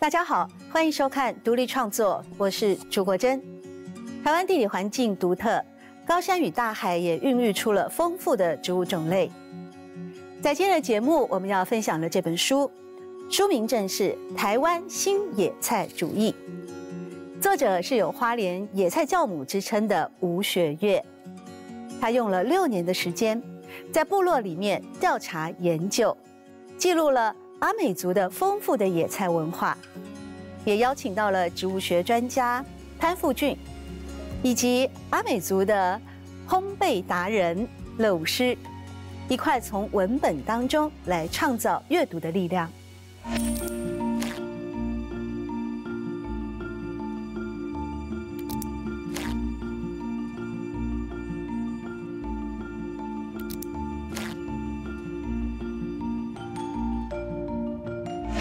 [0.00, 3.38] 大家好，欢迎收看独立创作，我是朱国珍。
[4.24, 5.62] 台湾地理环境独特，
[6.06, 9.30] 高山与大海也孕育出了丰富的植物种类。
[10.40, 12.70] 在今天的节目，我们要分享的这本书，
[13.28, 16.34] 书名正是《台湾新野菜主义》，
[17.42, 21.04] 作者是有花莲野菜教母之称的吴雪月。
[22.00, 23.40] 他用了六年的时间，
[23.92, 26.16] 在部落里面调查研究，
[26.78, 29.76] 记录了阿美族的丰富的野菜文化，
[30.64, 32.64] 也邀请到了植物学专家
[32.98, 33.56] 潘富俊，
[34.42, 36.00] 以及阿美族的
[36.48, 37.68] 烘焙达人
[37.98, 38.56] 乐舞师，
[39.28, 42.70] 一块从文本当中来创造阅读的力量。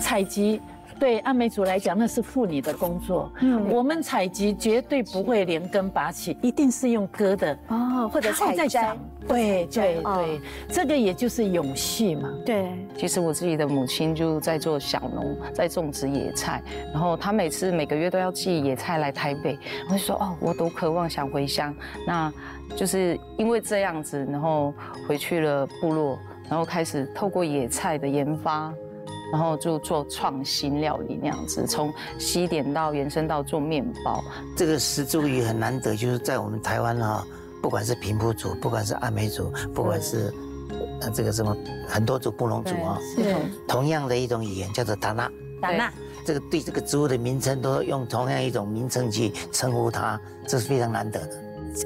[0.10, 0.60] 采集
[1.00, 3.32] 对阿美族来讲，那是妇女的工作。
[3.42, 8.98] 嗯，我们采集绝对不会连根拔起，一定是用割的哦，或者采摘。
[9.28, 12.34] 对对对，这个也就是永续嘛。
[12.44, 16.60] 对，其实我自己的母亲就在做小农，在种植野菜，
[16.92, 21.72] 然后她每次每个月都要寄野菜来台北，我就说哦，我都渴望想回乡。
[22.08, 22.34] 那
[22.76, 24.74] 就是因为这样子，然后
[25.08, 26.18] 回去了部落，
[26.50, 28.74] 然后开始透过野菜的研发。
[29.32, 34.24] 然后就做创新料理那样子，从西点到延伸到做面包，
[34.56, 37.26] 这个石柱鱼很难得，就是在我们台湾哈，
[37.62, 40.34] 不管是平埔族，不管是阿美族，不管是
[41.02, 41.56] 呃这个什么
[41.88, 43.36] 很多族布农族啊，是
[43.68, 45.94] 同样的一种语言叫做达纳，达纳，
[46.26, 51.38] 这个对这个植物的名称都用同样一种名称去称呼它，这是非常难得的。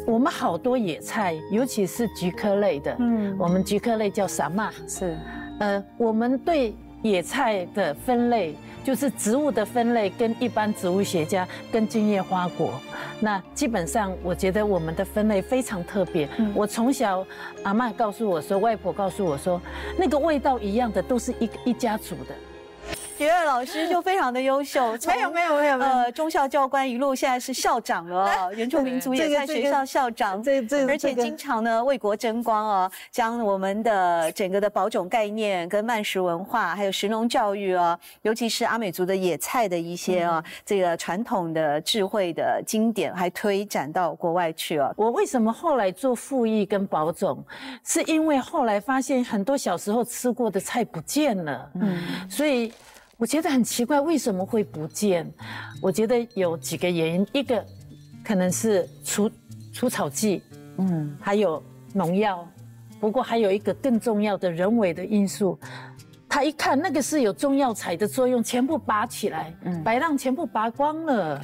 [0.08, 4.71] 我们好多野菜，尤其是菊科类的，嗯，我们菊科类叫啥嘛？
[4.87, 5.17] 是，
[5.60, 6.73] 呃，我们对。
[7.03, 12.73] 野菜的分类就是植物的分类，跟一般植物学家跟茎叶花果，
[13.19, 16.27] 那基本上我觉得我们的分类非常特别。
[16.55, 17.25] 我从小
[17.63, 19.61] 阿妈告诉我说，外婆告诉我说，
[19.97, 22.36] 那个味道一样的都是一一家族的。
[23.23, 44.94] 学院老师就非常的优秀， 没有没有没有呃，中校教官一路现在是校长了， 原住民族野菜学校校长，这这而且经常呢为国争光哦，将我们的整个的保种概念跟慢食文化，还有食农教育哦，尤其是阿美族的野菜的一些啊这个传统的智慧的经典，还推展到国外去了。
[44.98, 47.42] 我为什么后来做复议跟保种，
[47.86, 51.98] 是因为后来发现很多小时候吃过的菜不见了，嗯，
[52.30, 52.73] 所以。
[53.23, 55.26] 我觉得很奇怪，为什么会不见？
[55.82, 57.66] 我觉得有几个原因，一个
[58.22, 59.32] 可能是除
[59.72, 60.44] 除草剂，
[60.78, 61.64] 嗯，还有
[61.94, 62.45] 农药，
[63.00, 65.58] 不过还有一个更重要的人为的因素。
[66.28, 69.55] 他一看那个是有中药材的作用，全部拔起来，
[69.86, 71.42] 白浪全部拔光了。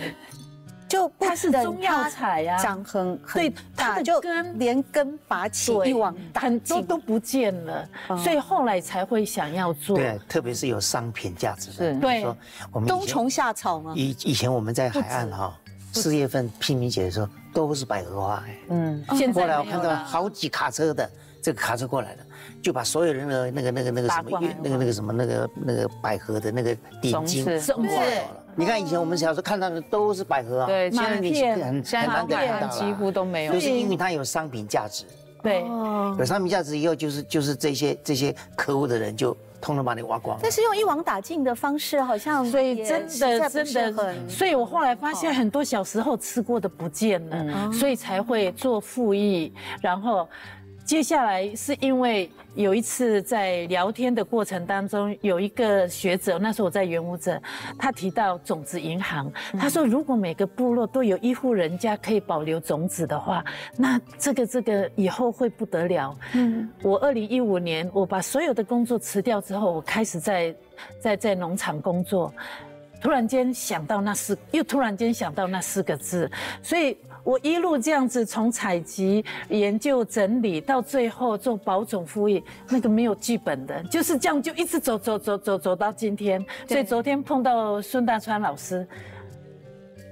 [0.90, 9.96] 就它是中药材呀，长很对，它的就根连根拔起，一网很多都不见了，所以后来才会想要做。
[9.96, 12.26] 对，特别是有商品价值的，对，
[12.72, 13.94] 我们冬虫夏草吗？
[13.96, 15.56] 以以前我们在海岸哈，
[15.94, 21.08] 四月份清明节的时候都是百合花，嗯，现在后来我看到好几卡车的
[21.40, 22.26] 这个卡车过来的，
[22.64, 28.46] 就把所有人的那个那个那个什么那个那个什么那个那个百合的那个顶茎送过来了。
[28.59, 35.06] 你看以前我们小时候看到的都是百合啊，对，现在你很很难看到几乎都没有，就是因为它有商品价值。
[35.42, 35.64] 对，
[36.18, 39.31] 有商品价值以后，就是就是这些这些可恶的人就
[39.62, 40.38] 通通把你挖光。
[40.42, 50.28] 但是用一网打尽的方式，好像所以真的真的很，所以我后来发现很多小时候吃过的不见了，所以才会做复议，然后。
[50.90, 57.40] 接下来是因为有一次在聊天的过程当中，有一个学者，那时候我在元武者，
[57.78, 63.46] 他提到种子银行，他说如果每个部落都有一户人家可以保留种子的话，
[63.78, 66.18] 那这个这个以后会不得了。
[66.34, 70.56] 嗯，我二零一五年我把所有的工作辞掉之后，我开始在
[71.00, 72.34] 在在农场工作，
[73.00, 76.28] 突然间想到那四，又突然间想到那四个字，
[76.63, 76.98] 所以。
[77.30, 86.44] 我一路这样子从采集、研究、整理到最后做保种复议，那个没有剧本的，就是这样就一直走走走走走到今天。
[86.68, 88.88] 所以昨天碰到孙大川老师，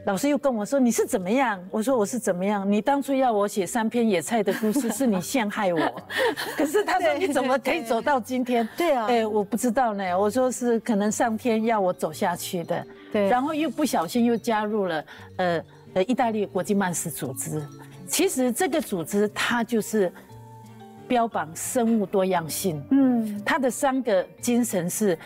[0.06, 1.60] 老师又跟我说你是怎么样？
[1.72, 2.72] 我说我是怎么样？
[2.72, 5.80] 你当初要我写三篇野菜的故事，是你陷害我。
[6.56, 8.70] 可是他说你怎么可以走到今天？
[8.78, 10.16] 对啊，哎，我不知道呢。
[10.16, 12.86] 我说是可能上天要我走下去的。
[13.12, 15.06] 对，然后又不小心又加入了
[15.38, 15.64] 呃。
[15.98, 17.60] 呃，意大利国际曼斯组织，
[18.06, 20.14] 其实这个组织它就是
[21.08, 22.80] 标榜生物多样性。
[22.92, 25.18] 嗯，它的三个精神是，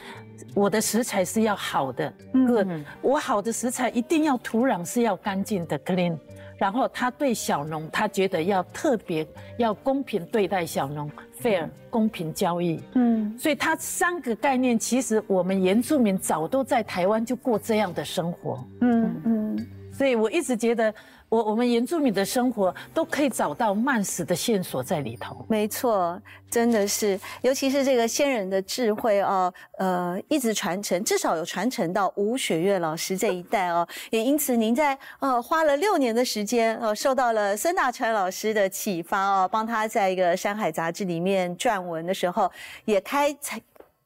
[0.54, 6.18] 我的食材是要好的，嗯，我好的食材一定要土壤是要干净的 clean。
[6.58, 9.28] 然后他对小农，他觉得要特别
[9.58, 12.80] 要公平对待小农，fair 公平交易。
[12.94, 18.64] 嗯，所以他三个概念，其实我们原住民早都在台湾就过这样的生活。
[18.82, 19.68] 嗯嗯，
[20.02, 20.92] 所以我一直觉得。
[21.30, 25.46] 我我们原住民的生活都可以找到慢食的线索在里头。
[25.48, 33.88] 没错，真的是，尤其是这个先人的智慧哦，呃，一直传承，至少有传承到吴雪月老师这一代哦。
[34.10, 42.52] 也因此，您在呃花了六年的时间，呃，受到了孙大川老师的启发哦，帮他在一个《山海》杂志里面撰文的时候，
[42.84, 43.62] 也开才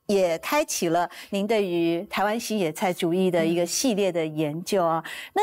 [0.06, 5.04] 也开启了您对于台湾新野菜主义的一个系列的研究啊。
[5.34, 5.42] 那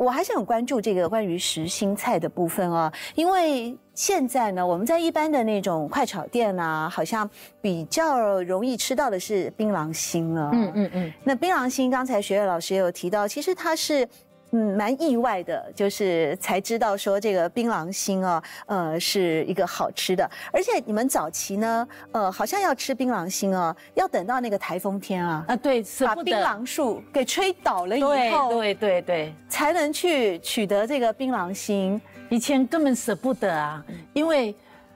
[0.00, 7.28] 我还是很关注这个关于实心菜的部分哦，因为现在呢，我们在一般的那种快炒店啊，好像
[7.60, 10.48] 比较容易吃到的是槟榔心了。
[10.54, 11.12] 嗯嗯嗯。
[11.22, 14.08] 那槟榔心，刚才学月老师也有提到，其实它是。
[14.52, 20.28] 嗯，蛮意外的，就是才知道说这个槟榔心哦，呃，是一个好吃的。
[20.52, 32.00] 而且你们早期呢，呃，好像要吃槟榔心哦，要等到那个台风天啊，啊，对，把槟榔树给吹倒了以后，对对对，才能去取得这个槟榔心。
[32.28, 34.54] 以前根本舍不得啊，因为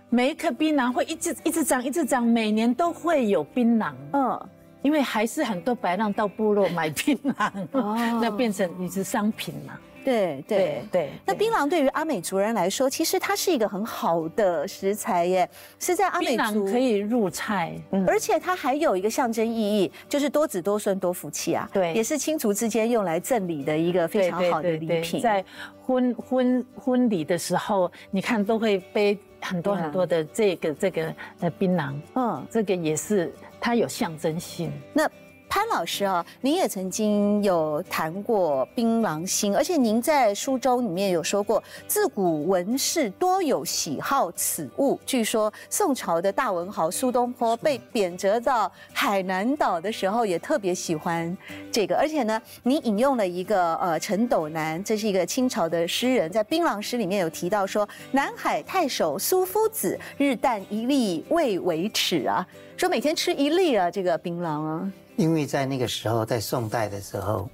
[0.09, 3.93] 每一颗槟榔会一直一直长，一直长，每年都会有槟榔。
[4.13, 4.49] 嗯。
[4.85, 7.51] 因为还是很多白浪到部落买槟榔，
[8.21, 9.79] 那变成你是商品嘛？
[10.05, 11.11] 对对对。
[11.25, 15.49] 那槟榔对于阿美族人来说，其实它是一个很好的食材耶，
[15.79, 17.73] 是在阿美族可以入菜，
[18.07, 21.67] 而且它还有一个象征意义，就是多子多孙多福气啊。
[21.73, 25.19] 对，也是亲族之间用来赠礼的一个非常好的礼品。
[25.19, 25.43] 在
[25.83, 33.33] 婚婚婚礼的时候，你看都会背很多很多的这个这个呃槟榔，嗯，这个也是。
[33.65, 34.71] 它有象征性。
[34.93, 35.11] 那。
[35.55, 44.99] 潘老师啊，您也曾经有谈过槟榔心，而且您在书中里面有说过，自古文士多有喜好此物。
[45.07, 51.39] 据说宋朝的大文豪苏东坡被贬谪到海南岛的时候，也特别喜欢
[51.71, 51.97] 这个。
[51.97, 62.45] 而且呢，你引用了一个呃陈斗南，这是一个清朝的诗人，在《槟榔诗》里面有提到说，南海太守苏夫子日啖一粒未为耻啊，
[62.77, 64.93] 说每天吃一粒啊，这个槟榔啊。
[65.17, 67.49] 因为在那个时候，在宋代的时候，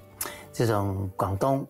[0.51, 1.65] 这种广东、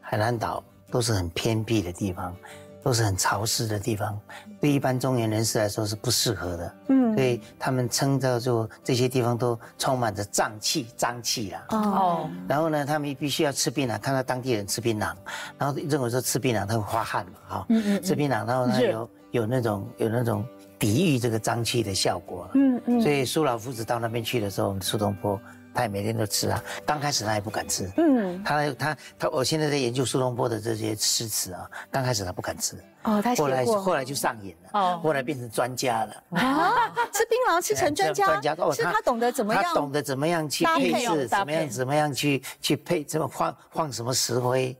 [0.00, 2.34] 海南岛都是很偏僻的地方，
[2.82, 4.18] 都是很潮湿的地方，
[4.60, 6.74] 对一般中年人士来说是不适合的。
[6.88, 11.64] 嗯，所以他们称叫做这些地方都充满着瘴气、瘴气啦。
[11.70, 12.30] 哦。
[12.46, 15.14] 然后呢，他们必须要吃槟榔，看到当地人吃槟榔，
[15.58, 17.66] 然后认为说吃槟榔他会发汗嘛，哈。
[17.70, 18.02] 嗯嗯。
[18.02, 20.46] 吃槟榔，然后呢有有那种有那种。
[20.78, 25.40] 抵御这个脏气的效果，嗯嗯，所以苏老夫子到那边去的时候，苏东坡
[25.72, 26.62] 他也每天都吃啊。
[26.84, 31.70] 刚开始他也不敢吃，嗯，他他他，我现在在研究苏东坡的这些诗词啊。
[31.90, 36.40] 刚开始他不敢吃，哦，他后来后来就上瘾了，哦，后来变成专家了。
[36.40, 36.74] 啊，
[37.14, 44.76] 吃槟榔吃成专家，专家是他懂得怎么样，他懂得怎么样去配置，怎么样怎么样去去配，怎么放放什么石灰。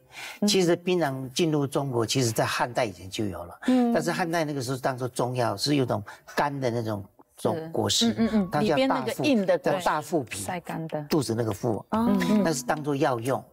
[0.46, 3.58] 其实槟榔进入中国，其实在汉代以前就有了。
[3.68, 6.02] 嗯，但是汉代那个时候当做中药，是有种
[6.34, 7.04] 干的那种
[7.36, 13.44] 种果实，嗯嗯嗯，里边那个硬的叫大腹皮，晒干的，肚子那个腹，嗯，那是当做药用。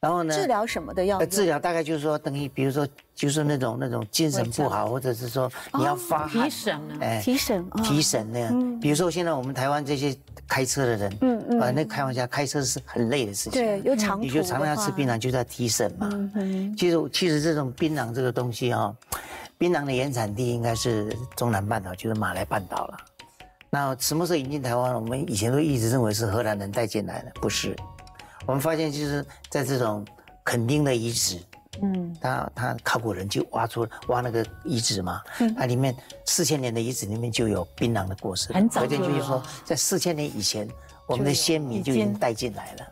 [0.00, 0.34] 然后呢？
[0.34, 1.22] 治疗什么的药？
[1.26, 8.80] 治疗大概就是说，等于比如说，就是那种那种精神不好，或者是说你要发提神，哎，提神，提神那样。
[8.80, 10.16] 比如说现在我们台湾这些
[10.48, 16.08] 开车的人，嗯嗯，啊，那开玩笑，开车是很累的事情，对，又长途，你就常常要吃槟榔，就是要提神嘛。
[16.34, 18.96] 嗯其实其实这种槟榔这个东西哈，
[19.58, 22.96] 槟榔的原产地应该是中南半岛，就是马来半岛了。
[23.68, 24.94] 那什么时候引进台湾？
[24.94, 27.76] 我们以前都一直认为是荷兰人带进来的，不是。
[28.46, 30.04] 我们发现，就是在这种
[30.44, 31.38] 垦丁的遗址，
[31.82, 35.94] 嗯，他他考古人就挖出挖那个遗址嘛，嗯，它里面
[36.24, 40.68] 四千年的遗址里面就有槟榔的果实，很早就是说，在四千年以前，
[41.06, 42.86] 我们的先民就已经带进来了，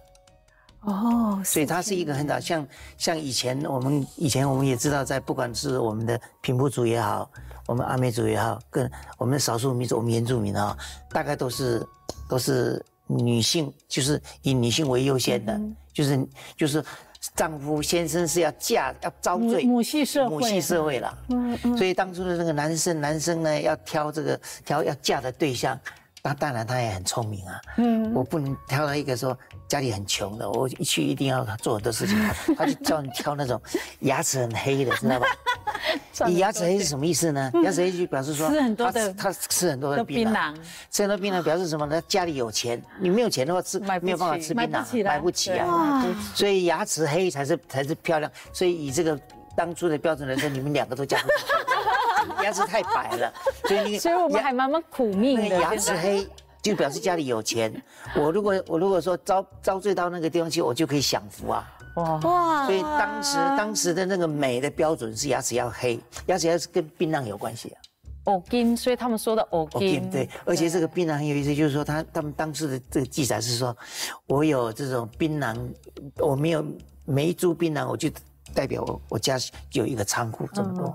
[0.83, 7.29] 哦，所以它是一个很早，像像以前我们以前我们也知道，在不管是我们的平埔族也好，
[7.67, 10.77] 我们阿美族也好，跟我们的少数民族我们原住民啊，
[11.11, 11.85] 大概都是
[12.29, 12.85] 都是。
[13.09, 15.61] 女性就是以女性为优先的，
[15.93, 16.85] 就是就是
[17.35, 25.79] 丈夫先生是要嫁要遭罪母系社会母系社会了，嗯嗯，所以当初的那个男生男生呢要挑这个挑要嫁的对象，
[26.23, 29.37] 那当然他也很聪明啊，嗯，我不能挑到一个说
[29.69, 32.19] 家里很穷的，我一去一定要做很多事情，
[32.57, 33.61] 他就叫你挑那种
[34.01, 35.27] 牙齿很黑的，知道吧？
[36.27, 37.51] 你牙齿黑是什么意思呢？
[37.63, 40.55] 牙齿黑就表示说吃很多的，他吃很多的槟榔，
[40.91, 42.03] 吃很多槟榔表示什么呢？
[42.09, 46.05] 家里有钱，你没有钱的话吃没有办法吃槟榔，买不起啊。
[46.35, 48.31] 所以牙齿黑才是才是漂亮。
[48.53, 49.19] 所以以这个
[49.59, 53.33] 当初的标准来说，你们两个都嫁不出牙齿太白了，
[53.65, 55.61] 所以你所以我们还蛮蛮苦命的。
[55.61, 56.25] 牙齿黑
[56.63, 57.83] 就表示家里有钱。
[58.15, 61.69] 我如果我如果说遭遭罪到那个地方去，我就可以享福啊。
[61.97, 62.67] 哇！
[62.67, 67.77] 所以当时当时的那个美的标准是牙齿要黑，牙齿要是跟槟榔有关系啊。
[68.27, 70.29] 哦金，所以他们说的哦金，对。
[70.45, 73.77] 而且这个槟榔很有意思，就是说他他们当时的这个记载是说，
[74.29, 75.57] 我有这种槟榔，
[76.19, 76.65] 我没有
[77.05, 78.09] 每一株槟榔，我就
[78.55, 79.39] 代表我我家
[79.73, 80.95] 有一个仓库这么多。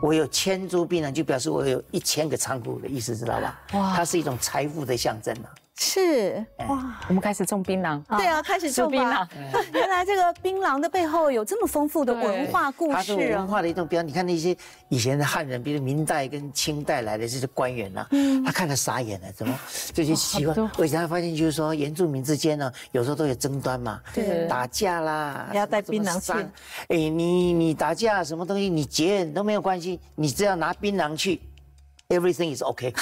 [0.00, 3.60] 我有千株槟榔，就表示我有一千个仓库的意思，知道吧？
[3.74, 3.94] 哇！
[3.94, 5.52] 它是一种财富的象征啊。
[5.84, 8.00] 是哇，我们开始种槟榔。
[8.16, 9.26] 对啊，开始种槟榔。
[9.74, 12.92] 原来这个槟榔的背后有这么丰富的文化故事。
[12.92, 14.00] 它是文化的一种标。
[14.00, 14.56] 你看那些
[14.88, 18.06] 以前的汉人，比如明代跟清代来的这些官员呐，
[18.46, 19.58] 他看了傻眼了，怎么
[19.92, 20.70] 这些习惯？
[20.78, 26.32] 而且他发现就是说，原住民之间呢，有时候都有争端嘛，对，打架啦，要带槟榔去。
[26.32, 31.40] 哎，你你打架什么东西，你结都没有关系，你只要拿槟榔去。
[32.12, 32.92] Everything is okay，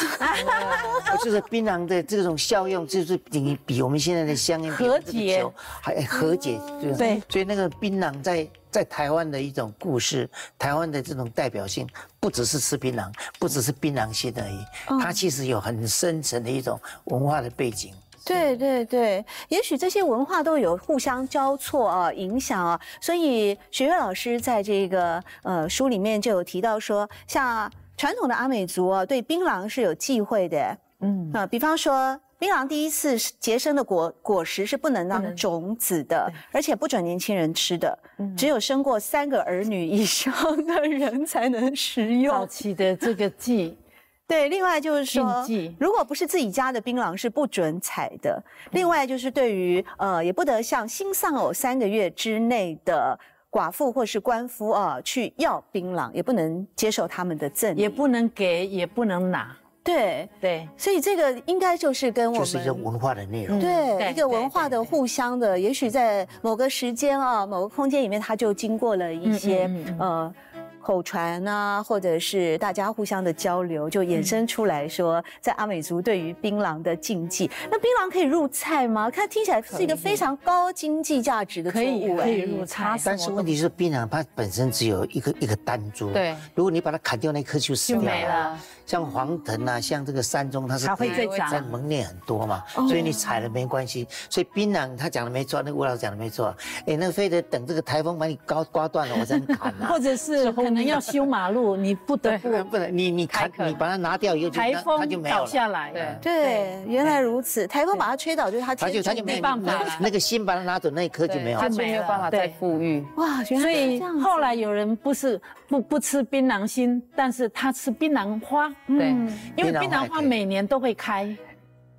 [1.24, 5.44] 就是槟榔的这种效用，就是比比我们现在的香烟和解
[5.82, 6.60] 还和解，
[6.96, 11.84] 对，所以那个槟榔在在台湾的一种故事，台湾的这种代表性，
[12.20, 14.64] 不只是吃槟榔，不只是槟榔心而已，
[15.02, 17.92] 它其实有很深层的一种文化的背景。
[18.24, 27.68] 对对对，也许这些文化都有互相交错啊，影响啊，所以学月老师在这个呃书里面就有提到说，像。
[28.00, 30.78] 传统的阿美族啊，对槟榔是有忌讳的。
[31.00, 37.98] 嗯啊，比方说，槟榔第一次结生的果果实是不能当种子的，而且不准年轻人吃的，
[38.34, 40.32] 只有生过三个儿女以上
[40.64, 42.34] 的人才能食用。
[42.34, 43.76] 早期的这个忌，
[44.26, 44.48] 对。
[44.48, 45.44] 另外就是说，
[45.78, 48.42] 如果不是自己家的槟榔是不准采的。
[48.70, 53.20] 另外就是对于呃，也不得向新丧偶三个月之内的。
[53.50, 59.56] 寡妇或是官夫啊，去要槟榔，也不能接受他们的赠，也不能给，也不能拿。
[59.82, 70.32] 对对，所以这个应该就是跟我们就是一个文化的内容，对一个文化的互相的，也许在某个时间啊，某个空间里面，它就经过了一些呃。
[70.80, 77.50] 口传啊，或者是大家互相的交流，就衍生出来说，在阿美族对于槟榔的禁忌。
[77.70, 79.10] 那槟榔可以入菜吗？
[79.10, 82.98] 它听起来是一个非常高经济价值的作物，可以入菜。
[83.04, 88.58] 但是问题是，槟榔它本身只有一个一个单株，对，如果你把它砍掉，那颗就死掉了。
[88.90, 91.10] 像黄藤啊，像这个山中，它是它会
[91.48, 94.04] 在门内很多嘛，所以你采了没关系。
[94.28, 96.52] 所以槟榔他讲的没错，那吴老师讲的没错。
[96.88, 105.92] 哎，那非得等这个台风把你刮刮断了，我才能砍 或者是可能要修马路，你不得不 不能，你你砍你把它拿掉以后，台风就倒下来。
[106.20, 113.06] 对对，原来如此，台风把它吹倒，就是它它就它就没办法，那个心把它拿走那一颗就没有，它就没有办法再富裕。
[113.18, 118.68] 哇，所以后来有人不是不不吃槟榔心，但是他吃槟榔花。
[118.88, 119.10] 对。
[119.56, 121.34] 因为槟榔花每年都会开，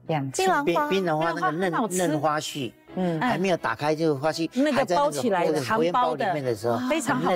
[0.07, 7.31] 两槟榔花，槟榔花那个嫩嫩花絮，嗯，还没有打开就花絮，那个包起来的，含包里面的时候，非常好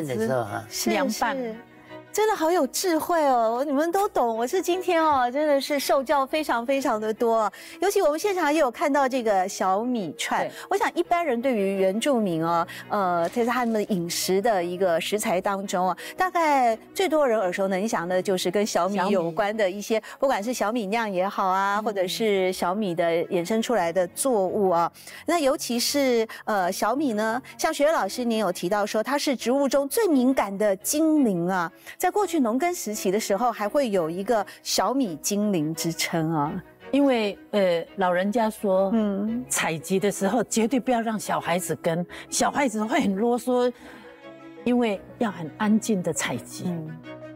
[0.69, 1.37] 吃，凉拌。
[2.15, 4.38] 真的好有智慧哦，你们都懂。
[4.38, 7.51] 我是今天哦，真的是受教非常非常的多。
[7.81, 10.50] 尤其我们现场也有看到这个小米串。
[10.69, 24.89] 我想一般人对于原住民哦，呃，在他们饮食的一个食材当中啊，大概最多人耳熟能详的就是跟小米有关的一些，不管是小米酿也好啊，或者是小米的衍生出来的作物啊。
[25.25, 31.69] 那尤其是呃小米呢，像学老师您有提到说它是植物中最敏感的精灵啊。
[32.05, 43.74] 在过去农耕时期的时候，还会有一个小米精灵之称啊，因为呃，老人家说，嗯，采集的时候绝对不要让小孩子跟，小孩子会很啰嗦，
[44.65, 46.71] 因为要很安静的采集，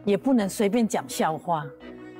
[0.04, 1.66] 也不能随便讲笑话，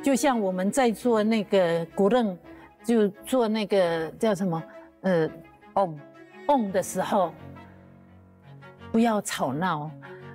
[0.02, 2.36] 就像我们在做那个古楞，
[2.82, 4.60] 就做那个叫什么，
[5.02, 5.30] 呃，
[5.74, 5.96] 嗡
[6.48, 7.32] 嗡的时候，
[8.90, 9.88] 不要吵闹。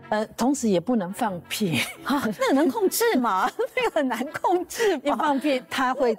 [0.09, 2.19] 呃，同时也不能放屁，那
[2.49, 3.49] 个能控制吗？
[3.75, 4.99] 那个很难控制。
[5.03, 6.15] 一放屁，它会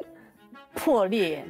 [0.74, 1.44] 破裂，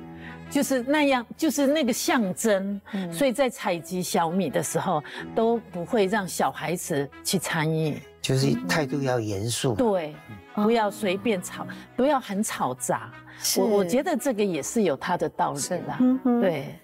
[0.51, 2.81] 就是那样，就是那个象征。
[3.11, 5.03] 所以在采集小米的时候，
[5.35, 9.75] 都不会让小孩子去参与，就是态度要严肃。
[9.75, 10.15] 对，
[10.55, 11.67] 不要随便吵，
[11.97, 13.11] 不要很吵杂。
[13.57, 15.99] 我我觉得这个也是有它的道理啦。
[16.41, 16.75] 对。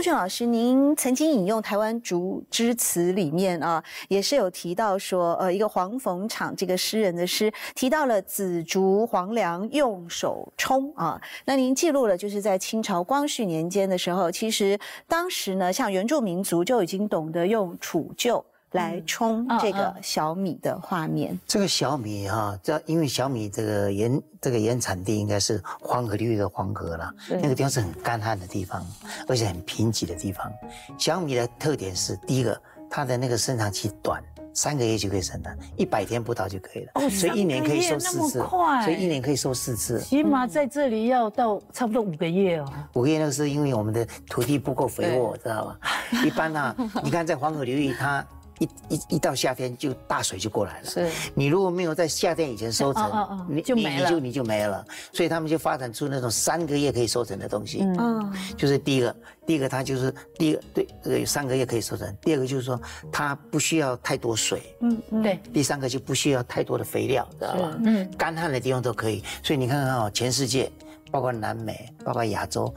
[0.00, 11.20] 孟俊老师，您曾经引用台湾竹枝词里面啊，也是有提到说，呃，一个黄逢场这个诗人的诗提到了紫竹黄粱用手冲啊。
[11.44, 18.42] 那您记录了，就是在清朝光绪年间的时候，其实当时呢，像原住民族就已经懂得用杵臼。
[18.72, 21.38] 来冲这个小米的画面。
[21.46, 28.84] 这个小米哈，这因为小米这个原这个原产地应该是黄河流域的黄河啦，那个地方是很干旱的地方，
[29.26, 30.50] 而且很贫瘠的地方。
[30.96, 34.22] 小米的特点是，第一个，它的那个生长期短，
[34.54, 36.92] 三个月就可以生产，一百天不到就可以了。
[36.94, 40.00] 哦，所以一年可以收四次，所以一年可以收四次。
[40.00, 42.72] 起码在这里要到差不多五个月哦。
[42.94, 45.78] 五个月那个是因为我们的土地不够肥沃，知道吧？
[46.24, 48.24] 一般呢，你看在黄河流域它。
[48.60, 50.86] 一一一到夏天就大水就过来了。
[50.86, 54.84] 是，你如果没有在夏天以前收成，你就没了，你就你就没了。
[55.12, 57.80] 所以他们就发展出那种三个月可以收成的东西。
[57.80, 62.14] 嗯，就是第一个，第一个它就是第一个对，呃，三个月可以收成。
[62.20, 64.76] 第二个就是说它不需要太多水。
[64.80, 65.40] 嗯嗯，对。
[65.52, 67.78] 第三个就不需要太多的肥料，知道吧？
[67.82, 69.24] 嗯，干旱的地方都可以。
[69.42, 70.70] 所以你看看哦，全世界，
[71.10, 72.72] 包括南美，包括亚洲。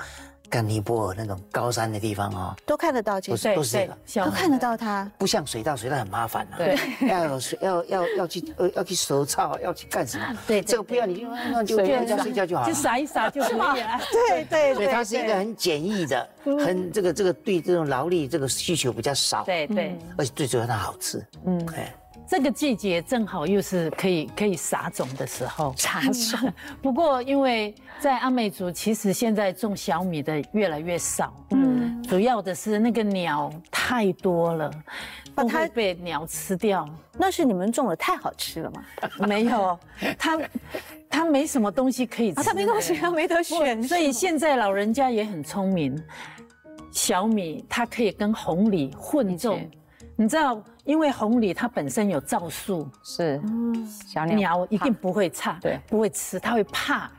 [0.53, 5.11] 像尼泊尔那种高山的地方哦，都看得到，都是都是都看得到它。
[5.17, 6.77] 不像水稻，水稻很麻烦啊，对，
[7.09, 10.25] 要有水，要要要去呃要去收草，要去干什么？
[10.45, 13.99] 对，这个不要你就那就睡觉睡觉就好了，就撒一撒就可以了。
[14.11, 19.43] 对 对，所以它是一个很简易的，很这个这个对这种劳力这个需求比较少。
[19.43, 21.25] 对对，而且最主要它好吃。
[21.45, 21.91] 嗯，哎。
[22.27, 26.51] 这个季节正好又是可以可以撒种的时候，撒种。
[26.81, 31.33] 不过因为在阿美族，其实现在种小米的越来越少。
[31.51, 34.71] 嗯，主要的是那个鸟太多了，
[35.35, 36.87] 把它被鸟吃掉。
[37.17, 38.83] 那是你们种的太好吃了吗？
[39.27, 39.77] 没有，
[40.17, 40.39] 它
[41.09, 43.83] 它没什么东西可以吃，它没东西，它没得选。
[43.83, 46.01] 所以现在老人家也很聪明，
[46.91, 49.69] 小米它可以跟红米混种。
[50.15, 53.41] 你知道，因为红李它本身有皂素，是，
[54.07, 54.65] 小鸟。
[54.69, 57.11] 一定不会差，对，不会吃，它会怕，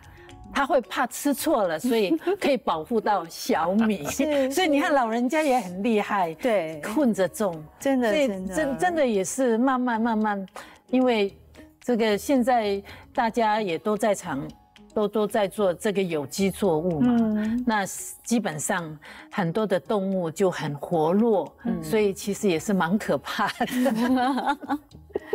[0.52, 4.04] 它会怕吃错了，所以 可以保护到小米。
[4.50, 10.46] 所以你看老人家也很厉害，对，混着种，真的，真的，真真的也是慢慢慢慢，
[10.90, 11.36] 因为
[11.80, 14.40] 这个现在大家也都在场。
[14.94, 17.14] 都都在做这个有机作物嘛，
[17.66, 17.84] 那
[18.22, 18.96] 基本上
[19.30, 21.52] 很多的动物就很活络，
[21.82, 23.66] 所以其实也是蛮可怕的。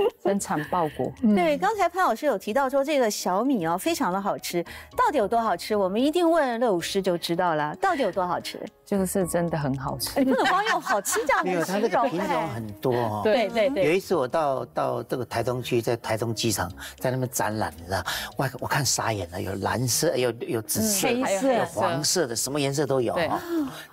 [0.24, 1.12] 生产报国。
[1.36, 4.64] 对，刚才潘老师有提到说这个小米哦，非常的好吃，
[4.96, 5.76] 到底有多好吃？
[5.76, 8.60] 我们一定问乐舞师就知道了，到底有多好吃？
[8.86, 10.24] 这个是真的很好吃。
[10.26, 13.22] 不能光用好吃这样没有，它这个品种很多哦。
[13.24, 13.86] 对对对。
[13.86, 18.04] 有一次我到到这个台东去，在台东机场在那边展览，你知道，
[18.36, 23.40] 我我看傻眼了，有蓝色，有有紫色，有黄色的，什么颜色都有哦。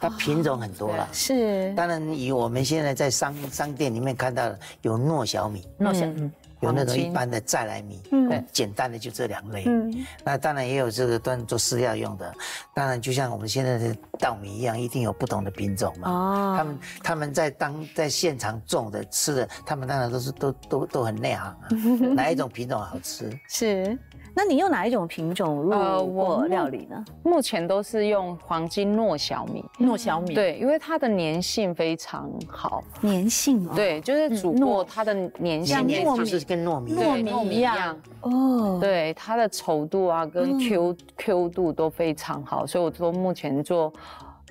[0.00, 1.06] 它品种很多了。
[1.12, 1.74] 是。
[1.74, 5.68] 当然，以我们现在在商商店里面看到的，有糯小米。
[5.78, 6.30] 糯小米。
[6.60, 12.34] 有那种一般的再来米，嗯，简单的就这两类，嗯，那当然也有这个端做饲料用的，
[12.74, 21.58] 当然就像我们现在的稻米一样，一定有不同的品种嘛，哦，他们他们在当在现场种的吃的，他们当然都是都都都很内行啊，
[22.16, 23.30] 哪一种品种好吃？
[23.50, 23.96] 是。
[24.38, 25.70] 那你用哪一种品种入
[26.12, 27.02] 过料理呢？
[27.22, 29.64] 目前都是用黄金糯小米。
[29.80, 32.84] 糯小米，对，因为它的粘性非常好。
[33.00, 37.96] 粘性，对，就是煮过它的粘性，就是跟糯米糯米一样。
[38.20, 43.90] 哦，对，它的稠度啊跟 Q Q 度都非常好，所以我说目前做。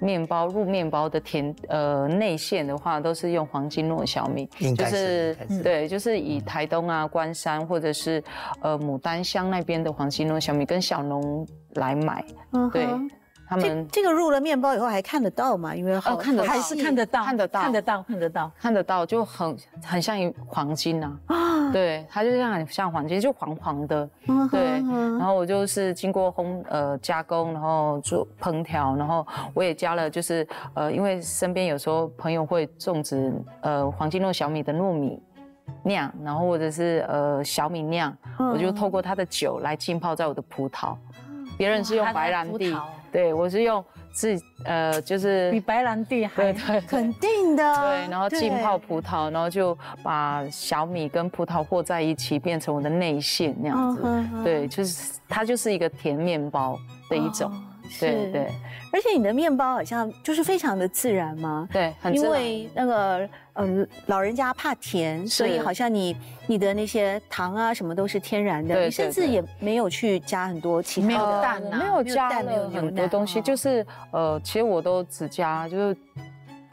[0.02, 8.24] 面包入面包的甜呃内馅的话，都是用黄金糯小米，就是对，就是以台东啊、关山或者是
[8.62, 12.24] 呃牡丹乡那边的黄金糯小米跟小农来买，
[12.72, 12.86] 对。
[13.48, 15.76] 他们这个入了面包以后还看得到吗？
[15.76, 21.18] 因为哦，看得还是看得到，看得到，看得到，看得到，看得到，就很很像黄金呐。
[21.28, 24.10] 啊，对，它就像像黄金，就黄黄的。
[24.52, 24.62] 对，
[25.18, 33.32] 然后我就是经过烘呃加工，然后做烹调，然后我也加了，就是呃，因为身边有时候朋友会种植
[33.62, 35.22] 呃黄金糯小米的糯米
[35.84, 40.96] 酿，然后或者是呃小米酿，我就透过它的酒来浸泡在我的葡萄。
[41.58, 42.76] 别人是用白兰地。
[43.16, 47.64] 对，我是用自呃，就是比白兰地还对对，肯定的。
[47.80, 54.04] 对，然后浸泡葡萄，然后就把小米跟葡萄和在一起，变成我的内馅那样子。
[54.44, 56.78] 对，就是它就是一个甜面包
[57.10, 57.50] 的一种。
[58.00, 58.48] 对对。
[58.94, 61.68] 而且你的面包好像就是非常的自然嘛？
[61.72, 62.26] 对，很自然。
[62.26, 66.16] 因为那个呃老人家怕甜，所以好像你
[66.48, 75.98] 你的那些糖啊什么都是天然的，你甚至也没有去加很多其他的蛋，没有加了很多东西，就是呃，其实我都只加就是。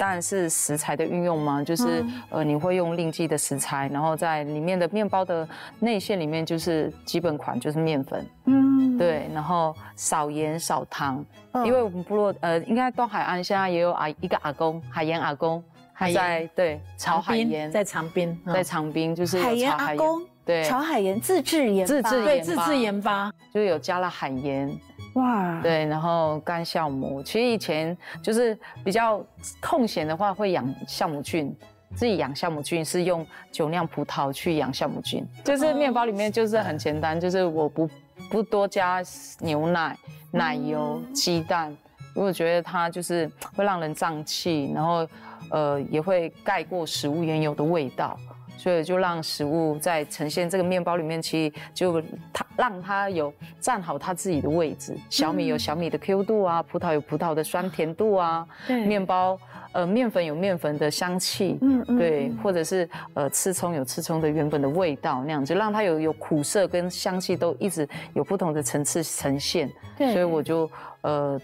[0.03, 11.25] 当然是食材的运用嘛，就是呃，你会用另计的食材，然后在里面的面包的内馅里面就是基本款就是面粉，嗯，对，然后少盐少糖，
[11.65, 15.63] 因为我们部落呃，应该东海岸现在也有阿一个阿公海盐阿公，
[15.93, 24.77] 还在对炒海盐，在长滨，在长滨就是海盐阿公，对，炒海盐自制盐，自制对自制盐巴，就有加了海盐。
[25.15, 29.25] 哇，对，然后干酵母，其实以前就是比较
[29.61, 31.55] 空闲的话，会养酵母菌，
[31.95, 37.91] 自己养酵母菌是用酒酿葡萄去养酵母菌，就是面包里面就是很简单，就是我不
[38.31, 39.03] 不多加
[39.41, 39.97] 牛奶、
[40.31, 41.71] 奶油、鸡蛋，
[42.15, 45.07] 因为我觉得它就是会让人胀气，然后
[45.51, 48.19] 呃也会盖过食物原有的味道。
[48.63, 52.01] 所以就让食物在呈现这个面包里面，其实就
[52.33, 54.97] 它让它有站好它自己的位置。
[55.11, 58.47] 小米有小米的 Q 度啊，葡萄有葡萄的酸甜度啊。
[58.69, 58.87] 对。
[58.87, 59.37] 面包
[59.73, 61.99] 呃面粉有面粉的香气，嗯嗯。
[61.99, 69.69] 对，或者是呃刺葱有刺葱的原本的味道那样子，让它有有苦涩跟香气都一直有不同的层次呈现。
[69.99, 70.13] 对。
[70.13, 70.71] 所以我就
[71.01, 71.41] 呃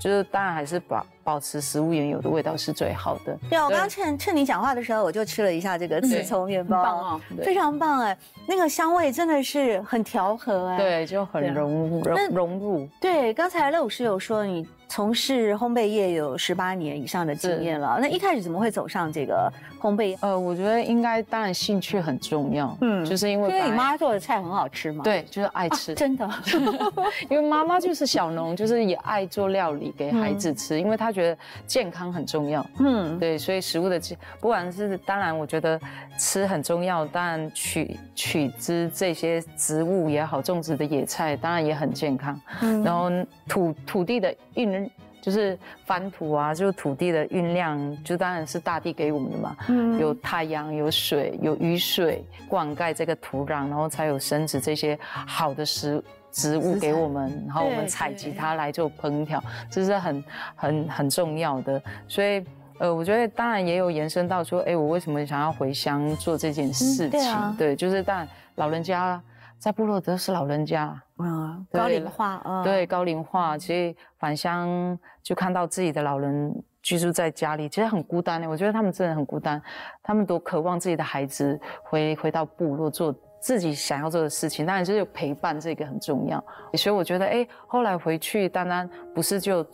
[0.00, 1.04] 就是当然还是保。
[1.28, 3.36] 保持食物原有的味道是最好的。
[3.50, 12.88] 对，我刚刚趁趁你讲话的时候，我就吃了一下这个紫葱面包，非常棒哎，那个香味真的是很调和哎，对，就很融融融入。
[12.98, 20.16] 对，刚才乐武师有说你从事烘焙业有十八年以上的经验了，那一开始怎么会走上这个烘焙？
[20.20, 26.28] 呃，我觉得应该当然兴趣很重要，嗯，就是因为因为你妈做的菜很好吃嘛，对，就是爱吃，真的，
[27.28, 34.00] 因为妈妈就是小农，就是也爱做料理给孩子吃，因为她觉得健康很重要，嗯，对，所以食物的
[34.40, 35.78] 不管是当然，我觉得
[36.18, 43.10] 吃很重要，当然取取之这些植物也好，种植的野菜当然也很健康，嗯，然后
[43.46, 44.77] 土土地的运
[45.28, 56.02] 就是翻土啊，就是土地的运量，就当然是大地给我们的嘛，嗯，有太阳，有水，有雨水灌溉这个土壤，然后才有生殖这些好的食。
[56.30, 61.82] 植物给我们，然后我们采集它来做烹调，这是很很很重要的。
[62.06, 62.44] 所以，
[62.78, 67.56] 呃，我觉得当然也有延伸到说，哎，我为什么想要回乡做这件事情？
[67.56, 69.20] 对，就是但老人家
[69.58, 78.48] 在部落都是老人家，嗯，高龄化，嗯，对，高龄化，其实返乡就看到自己的老人居住在家里，其实很孤单的。
[78.48, 79.60] 我觉得他们真的很孤单，
[80.02, 83.14] 他们都渴望自己的孩子回回到部落做。
[83.40, 86.44] 自己想要做的事情，当然就是陪伴，这个很重要。
[86.74, 89.64] 所以我觉得，哎，后来回去，单单不是就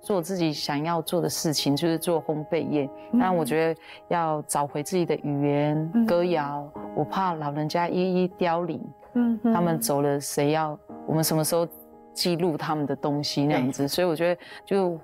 [0.00, 2.88] 做自己想要做的事情，就是做烘焙业。
[3.20, 6.66] 但我觉得要找回自己的语言、歌谣。
[6.96, 8.82] 我怕老人家一一凋零，
[9.14, 11.66] 嗯，他们走了，谁要我们什么时候
[12.12, 13.86] 记录他们的东西那样子？
[13.88, 15.00] 所以我觉得，就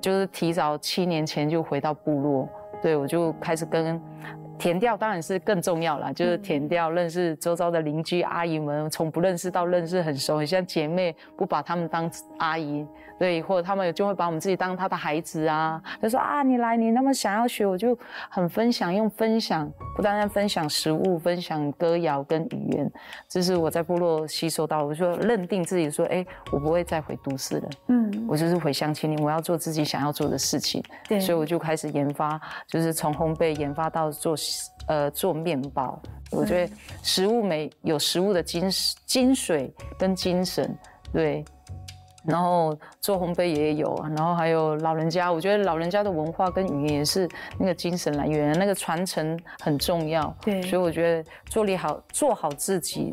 [0.00, 2.48] 就是提早七年前就回到部落，
[2.82, 4.00] 对我就开始跟。
[4.58, 12.84] 填掉当然是更重要了，就是填掉认识周遭的邻居阿姨们，从不认识到认识很熟，很像姐妹，不把他们当阿姨。
[13.18, 17.98] 对，或者他们就会把我们自己当他的孩子啊，就说啊，你来，你那么想要学，我就
[18.30, 22.90] 很分享，用分享，不单单分享食物，分享歌谣跟语言，
[23.28, 34.36] 这是我在部落吸收到，我就认定自己说，哎，我不会再回都市了，嗯，我就是回乡青年，我要做自己想要做的事情，对，所以我就开始研发，就是从烘焙研发到做，
[34.86, 36.00] 呃，做面包，
[36.30, 38.70] 我觉得食物美有食物的精
[39.04, 40.72] 精髓跟精神，
[41.12, 41.44] 对。
[42.28, 47.26] 然后做烘焙也有，然后还有老人家，我觉得老人家的文化跟语言也是
[47.58, 50.36] 那个精神来源，那个传承很重要。
[50.42, 53.10] 对，所以我觉得做理好做好自己，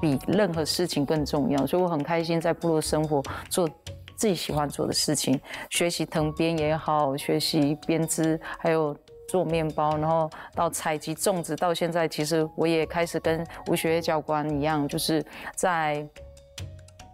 [0.00, 1.66] 比任何事情更重要。
[1.66, 3.68] 所以我很开心在部落生活，做
[4.16, 8.96] 自己喜欢做的事情，学习藤编也好，学习编织，还有
[9.28, 15.22] 做面包，然后到采集种植，到现在其实我也开始跟吴学教官一样，就是
[15.54, 16.08] 在。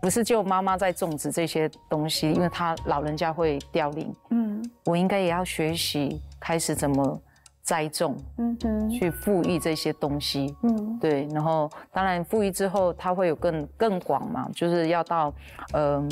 [0.01, 4.15] 不是就妈妈在种植这些东西，因为她老人家会凋零。
[4.31, 7.21] 嗯，我应该也要学习开始怎么
[7.63, 10.55] 栽种，嗯哼，去富裕这些东西。
[10.63, 11.29] 嗯，对。
[11.33, 15.33] 然后当然富裕之后，它会有更更广嘛，就是要到
[15.75, 16.11] 嗯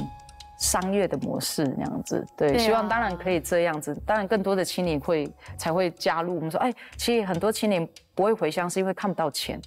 [0.58, 2.26] 商业的模式那样子。
[2.36, 3.94] 对，希望当然可以这样子。
[4.04, 6.34] 当然更多的青年会才会加入。
[6.36, 9.58] 我们说，哎，其实很多青年不会回乡，是因为看不到钱。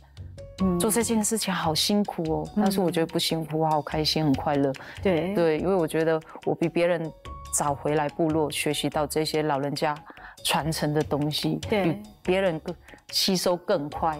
[0.80, 4.71] 做这件事情好辛苦哦，但是我觉得不辛苦，我好开心，很快乐。
[5.02, 7.12] 对对，因为我觉得我比别人
[7.54, 9.95] 早回来部落，学习到这些老人家
[10.43, 12.76] 传承的东西，比别人更
[13.12, 14.17] 吸收更快。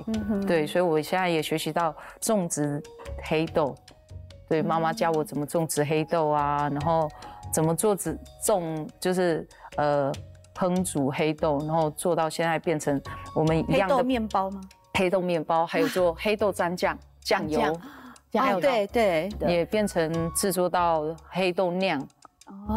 [0.48, 2.82] 对，所以我现在也学习到种植
[3.24, 3.76] 黑豆。
[4.50, 7.10] 对，妈妈教我怎么种植黑豆啊，然后
[7.54, 10.12] 怎么做植种，就是呃
[10.54, 13.02] 烹煮黑豆，然后做到现在变成
[13.34, 14.60] 我们一样的面包吗？
[14.94, 17.80] 黑豆面包，还有做黑豆蘸酱酱油，
[18.34, 22.06] 还有对对，也变成制作到黑豆酿，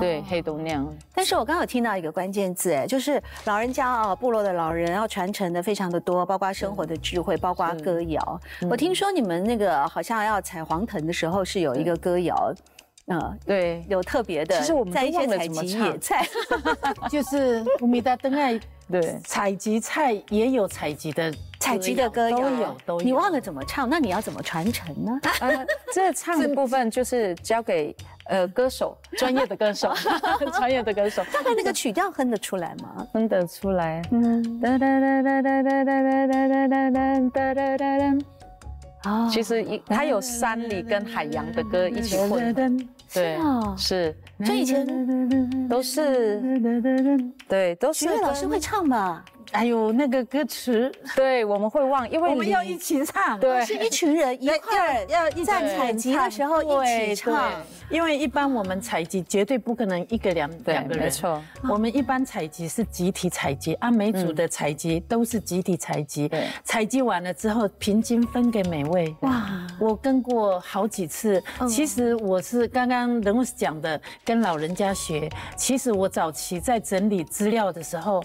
[0.01, 0.87] 对黑豆酿。
[1.15, 8.41] 但是我刚有听到一个关键字，哎，就是老人家啊，部落的老人要传承的非常的多，包括生活的智慧，包括歌谣。
[8.71, 12.53] 我听说你们那个好像要采黄藤的时候是有一个歌谣。
[13.07, 16.27] 嗯，对，有特别的，其实我们在一些采集野菜，
[17.11, 18.59] 就是我们的灯爱，
[18.91, 21.31] 对，采集菜也有采集的，
[21.65, 23.01] 采集的歌都有，都有。
[23.01, 25.19] 你忘了怎么唱，那你要怎么传承呢？
[25.41, 27.97] 呃，这唱的部分就是交给
[28.27, 29.91] 呃歌手，专业的歌手，
[30.53, 31.25] 专业的歌手。
[31.33, 33.07] 大概那个曲调哼得出来吗？
[33.15, 34.03] 哼得出来。
[34.11, 34.61] 嗯。
[34.61, 36.91] 哒哒哒哒哒哒哒哒哒哒
[37.31, 38.19] 哒哒哒哒。
[39.05, 42.55] 啊，其实一它有山里跟海洋的歌一起混，
[43.13, 43.39] 对，
[43.77, 46.41] 是，所以以前都是，
[47.49, 48.07] 对，都是。
[48.07, 49.23] 徐老师会唱吗？
[49.55, 57.53] 还有那个歌词，对，我们会忘，因为我们要一起唱，对，是一群人一 块要在采集的时候一起唱。
[57.91, 61.41] 因为一般我们采集绝对不可能一个两两个人，没错。
[61.69, 66.27] 我们一般采集是集体采集，按每组的采集都是集体采集。
[66.27, 69.15] 对，采集完了之后平均分给每位。
[69.21, 71.41] 哇，我跟过好几次。
[71.69, 75.31] 其实我是刚刚人物讲的，跟老人家学。
[75.55, 78.25] 其实我早期在整理资料的时候。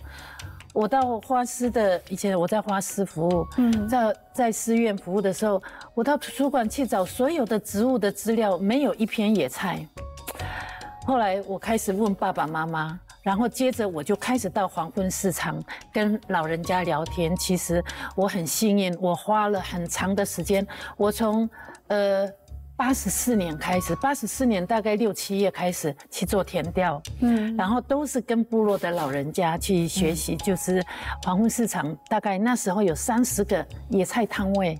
[0.73, 5.61] 我到花师的以前，我在花师服务，嗯在在师院服务的时候，
[5.93, 9.85] 我到图书馆去找所有的植物的资料，没有一片野菜。
[11.05, 17.35] 后来我开始问爸爸妈妈，然后接着我就开始到黄昏市场跟老人家聊天。
[17.35, 17.83] 其实
[18.15, 20.65] 我很幸运，我花了很长的时间，
[20.97, 21.49] 我从
[21.87, 22.31] 呃。
[22.79, 30.81] 八十四年开始，八十四年大概六七月开始去做田调，嗯，然后都是跟部落的老人家去学习，就是
[31.23, 34.79] 黄昏市场大概那时候有三十个野菜摊位，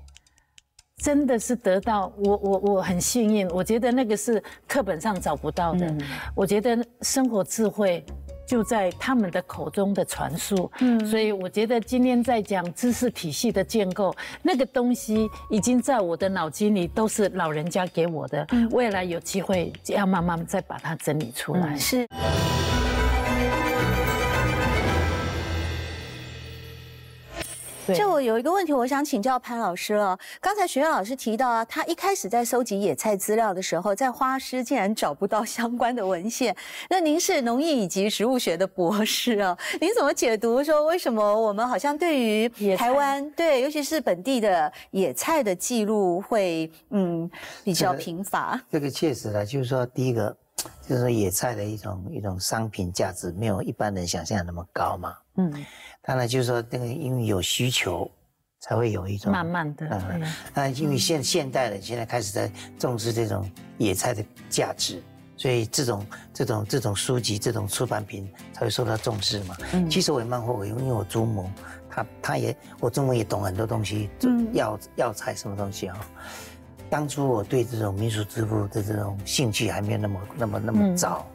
[1.04, 5.94] 真的是得到我我我很幸运，我觉得那个是课本上找不到的，
[6.34, 8.02] 我觉得生活智慧。
[8.50, 21.78] 就在他们的口中的传述，嗯，所以我觉得今天在讲知识体系的建构，那个东西已经在我的脑筋里都是老人家给我的，未来有机会要慢慢再把它整理出来。
[21.78, 22.08] 是。
[27.96, 30.18] 这我有一个问题，我想请教潘老师了。
[30.40, 36.56] 刚才学院老师提到啊，他一开始在搜集野菜资料的时候，在花师竟然找不到相关的文献。
[36.90, 47.30] 那您是农业以及植物学的博士啊，您怎么解读说为什么我们好像对于台湾对，尤其是本地的野菜的记录会嗯
[47.64, 48.60] 比较贫乏？
[48.72, 50.36] 这个确实呢，就是说第一个
[50.88, 55.14] 就是说野菜的一种一种商品价值没有一般人想象那么高嘛。
[55.38, 55.66] 嗯。
[56.02, 58.10] 当然，就是说，那个因为有需求，
[58.62, 59.86] 才会有一种慢慢的。
[59.92, 60.24] 嗯，
[60.56, 65.04] 那因为现现代人现在开始在重视这种野菜的价值，
[65.36, 69.56] 所以这种这种这种书籍、这种出版品才会受到重视嘛。
[69.74, 71.48] 嗯，其实我也蛮后悔，因为我祖母，
[71.90, 74.10] 她她也我祖母也懂很多东西，
[74.54, 75.98] 药药材什么东西啊。
[76.90, 81.28] 当初我对这种民俗植物的这种兴趣还没有那么那么那么早，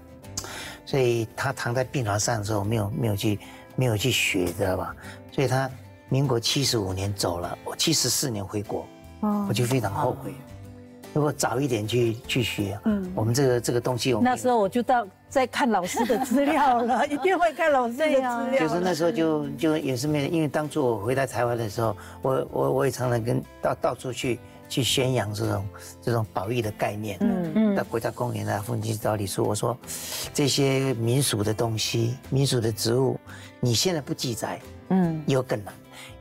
[0.84, 3.38] 所以他躺在病床上的时候，没有没有去。
[3.76, 4.94] 没有去学，知道吧？
[5.32, 5.70] 所以他
[6.08, 8.86] 民国七十五年走了，我七十四年回国，
[9.48, 10.32] 我就非常后悔。
[11.12, 18.60] 如果早一点去去学，嗯，我们这个这个东西，那时候我就到在看老师的资料了， 一定会看老师的资料。
[18.60, 24.38] 就是那时候就就也是没，因为当初我回到台湾的时候，我我我也常常跟到到处去。
[24.66, 25.66] 去宣扬这种
[26.00, 29.76] 这种保育的概念，嗯嗯，到国家公园啊、风景道理说，我说
[30.32, 33.18] 这些民俗的东西、民俗的植物，
[33.60, 35.72] 你现在不记载，嗯，以后更难，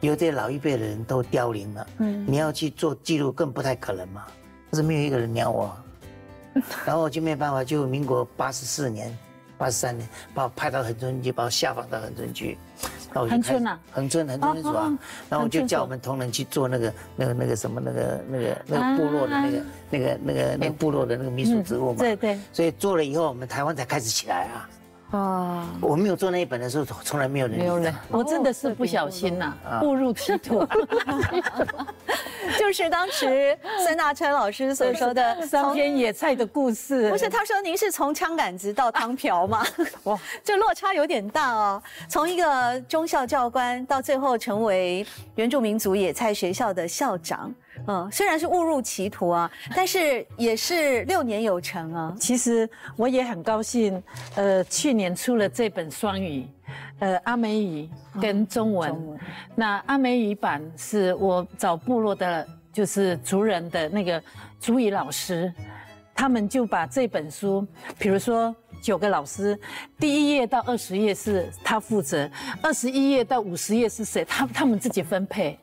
[0.02, 4.26] 有些老一辈的人都凋零了，嗯，你要去做记录更不太可能嘛，
[4.72, 5.76] 但是没有一个人鸟我，
[6.86, 9.16] 然后我就没办法，就民国八十四年、
[9.58, 12.58] 八十三年，把我派到横村去，把我下放到横村去。
[13.13, 14.92] 恒春呐，恒春，恒春是吧？
[15.30, 22.00] 然后我就叫我们同仁去做那个、那个、那个什么、那个、那个、那个部落的那个、那个、那个、那个部落的那个民俗植物嘛。
[22.00, 22.39] 对对。
[22.52, 24.68] 所以做了以后，我们台湾才开始起来啊。
[25.17, 30.65] 啊，我没有做那一本的时候，从来没有人没有人，我真的是不小心呐，误入歧途。
[32.60, 37.10] 就是当时孙大川老师所说的 三天野菜的故事。
[37.10, 39.63] 不是，他说您是从枪杆子到汤瓢吗？
[40.04, 41.82] 哇， 这落差有点大哦。
[42.10, 47.54] 从一个中校教官到最后成为原住民族野菜学校的校长。
[47.86, 52.15] 嗯，虽然是误入歧途啊，但是也是六年有成啊。
[52.17, 54.02] 其实我也很高兴，
[54.36, 56.48] 呃，去年出了这本双语，
[57.00, 57.89] 呃，阿美语
[58.22, 59.19] 跟中文。
[59.54, 64.24] 那阿美语版是我找部落的，就是族人的那个
[64.62, 65.54] 族语老师，
[66.15, 67.67] 他们就把这本书，
[68.00, 69.60] 比如说九个老师，
[70.00, 72.30] 第一页到二十页是他负责，
[72.62, 75.60] 二十一页到五十页是谁，他他们自己分配，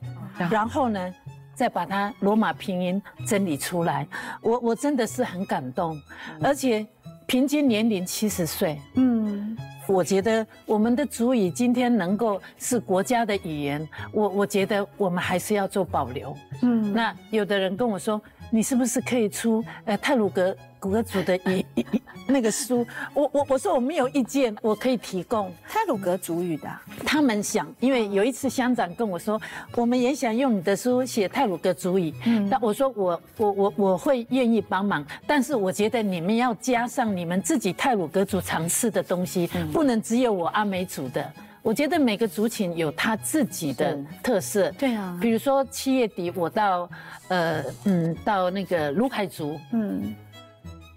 [0.50, 1.14] 然后呢？
[1.60, 4.08] 再把它罗马拼音整理出来，
[4.40, 6.00] 我我真的是很感动，
[6.40, 6.86] 而且
[7.26, 9.54] 平均年龄七十岁，嗯，
[9.86, 18.18] 我觉得我们的主语今天能够是国家的语言，我我觉得我们还是要做保留，嗯，那有的人跟我说，
[18.50, 20.56] 你是不是可以出呃泰鲁格？
[20.80, 21.84] 古格族的一一
[22.26, 26.66] 那个书，我我我说我没有意见，我可以提供泰鲁格族语的。
[27.04, 29.38] 他们想，因为有一次乡长跟我说，
[29.76, 32.14] 我们也想用你的书写泰鲁格族语。
[32.24, 41.30] 嗯，那我说我我我我会愿意帮忙，但是我觉得你们要加上你们自己泰鲁格族尝试的东西，不能只有我阿美族的。
[41.62, 44.70] 我觉得每个族群有他自己的特色。
[44.72, 46.88] 对啊，比如说七月底我到
[47.28, 50.14] 呃嗯到那个卢凯族，嗯。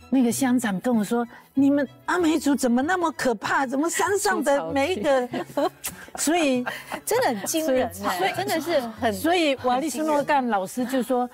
[0.09, 3.65] 那个乡长跟我说：“你们阿美族怎么那么可怕？
[3.65, 5.27] 怎么山上的 每一个
[6.17, 6.63] 所以
[7.03, 9.11] 真的很惊人，所以真的是很……
[9.11, 11.27] 所以瓦利斯诺干老师就说，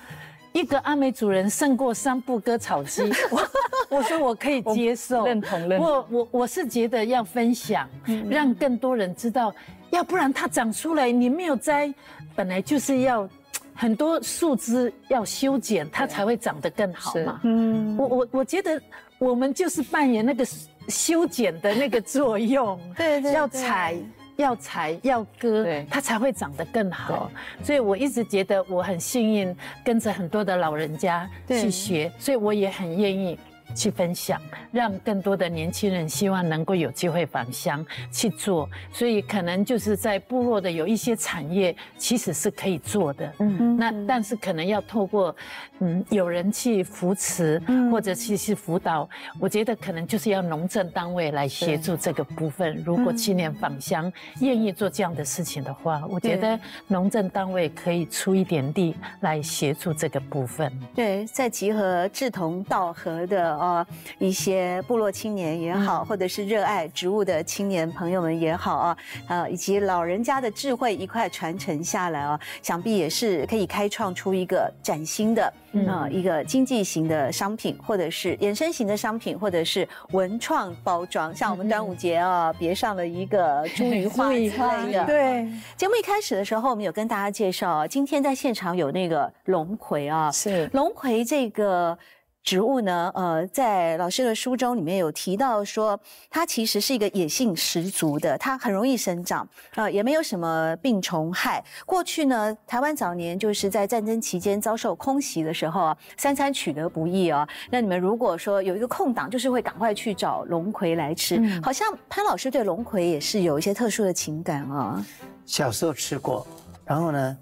[0.52, 3.02] 一个阿美族人胜过三步割草机。
[3.88, 5.88] 我说我可以接受，认同认同。
[5.88, 7.88] 我我我是觉得要分享，
[8.28, 9.54] 让更多人知道，
[9.90, 11.92] 要不然它长出来你没有摘，
[12.34, 13.28] 本来就是要。”
[13.72, 17.40] 很多树枝要修剪，它才会长得更好嘛。
[17.44, 18.78] 嗯，我我我觉得
[19.16, 20.46] 我们就是扮演那个
[20.88, 22.78] 修剪的那个作用。
[22.94, 23.96] 对对，要采
[24.40, 27.30] 要采要割，它才会长得更好。
[27.62, 33.38] 所以我一直觉得我很幸运，跟着很多的老人家去学，所以我也很愿意。
[33.74, 34.40] 去分享，
[34.72, 45.34] 让更多的年轻人希望能够有机会返乡去做，所以可能就是在部落的有一些产业其实是可以做的，嗯，那但是可能要透过
[45.78, 52.82] 嗯有人去扶持或者去去辅导，我觉得可能就是要农政单位来协助这个部分。
[52.84, 60.72] 如果青年返乡愿意做这样的事情的话，我觉得农政单位可以出一点力来协助这个部分。
[60.94, 63.59] 对，在集合志同道合的。
[63.60, 63.86] 呃，
[64.18, 68.96] 一些部落青年也好，或者是热爱植物的青年朋友们也好啊，
[69.28, 75.52] 呃，以及老人家的智慧一块传承下来啊，想必也是可以开创出一个崭新的
[75.86, 81.34] 啊一个经济型的商品，或者是衍生型的商品，或者是文创包装。
[81.36, 85.04] 像我们端午节啊，别上了一个茱萸花 之类的。
[85.04, 85.46] 对，
[85.76, 91.98] 节目一开始的时候，我们有跟大家介绍，今天在现场有那个龙葵啊，是龙葵这个。
[92.42, 93.12] 植物呢？
[93.14, 95.98] 呃，在老师的书中里面有提到说，
[96.30, 101.62] 它其实是一个野性十足的，它很容易生长，呃，也没有什么病虫害。
[101.84, 107.46] 过去呢，台湾早年就是在战争期间遭受空袭的时候啊，三餐取得不易啊。
[107.70, 111.40] 那你们如果说有一个空档，就是会赶快去找龙葵来吃。
[111.62, 115.04] 好像潘老师对龙葵也是有一些特殊的情感啊。
[115.44, 116.46] 小时候吃过，
[116.86, 117.38] 然后呢，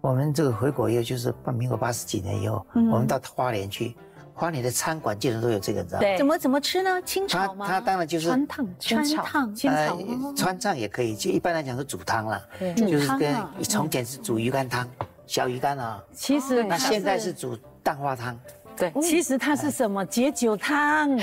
[0.00, 3.94] 我们这个回国以后，就是民国八十几年以后，我们到花莲去。
[4.40, 6.06] 花莲的餐馆基本都有这个，你知道吗？
[6.16, 7.02] 怎么怎么吃呢？
[7.02, 7.66] 清炒吗？
[7.68, 9.98] 它它当然就是川烫、川烫、清炒。
[10.34, 12.42] 川烫也可以，就一般来讲是煮汤了，
[12.74, 13.36] 就是跟
[13.68, 14.88] 从前是煮鱼干汤，
[15.26, 16.02] 小鱼干啊。
[16.14, 18.34] 其实那现在是煮蛋花汤。
[18.74, 21.18] 对，其实它是什么解酒汤？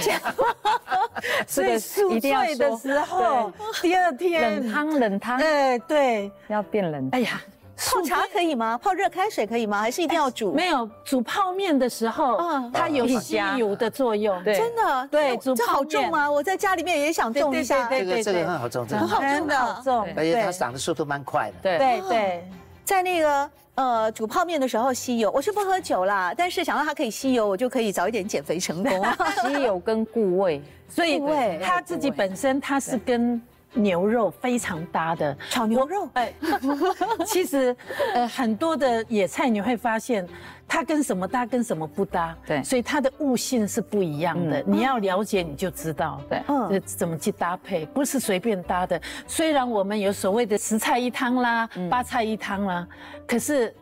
[1.48, 3.52] 所以宿醉的时候，
[3.82, 5.40] 第二天冷汤冷汤。
[5.40, 7.10] 哎，对，要变冷。
[7.14, 7.42] 哎呀。
[7.78, 8.78] 泡茶可以吗？
[8.82, 9.80] 泡热开水可以吗？
[9.80, 10.52] 还是一定要煮？
[10.52, 12.38] 没有煮泡面的时候，
[12.74, 14.44] 它有吸油的作用。
[14.44, 15.08] 真的？
[15.12, 16.30] 对，这好重吗？
[16.30, 17.88] 我在家里面也想种一下。
[17.88, 21.56] 这个这个很好种，很好种的，而且它长的速度蛮快的。
[21.62, 22.50] 对对对，
[22.84, 29.06] 在那个呃煮泡面的时候吸油，我是不喝酒啦，但是想到它可以吸油，我就可以早一点减肥成功。
[29.46, 31.22] 吸油跟固味，所以
[31.62, 33.40] 它自己本身它是跟。
[33.78, 36.10] 牛肉非常搭的炒牛肉。
[36.14, 36.34] 哎，
[37.26, 37.76] 其实
[38.14, 40.28] 呃很多的野菜你会发现
[40.68, 42.36] 它跟什么搭，跟什么不搭。
[42.46, 44.62] 对，所以它的悟性是不一样的。
[44.66, 49.00] 你要了解你就知道，对，嗯，怎么去搭配，不是随便搭的。
[49.28, 52.88] 虽然我们有所谓的十菜一汤啦，八菜一汤啦，
[53.28, 53.74] 可是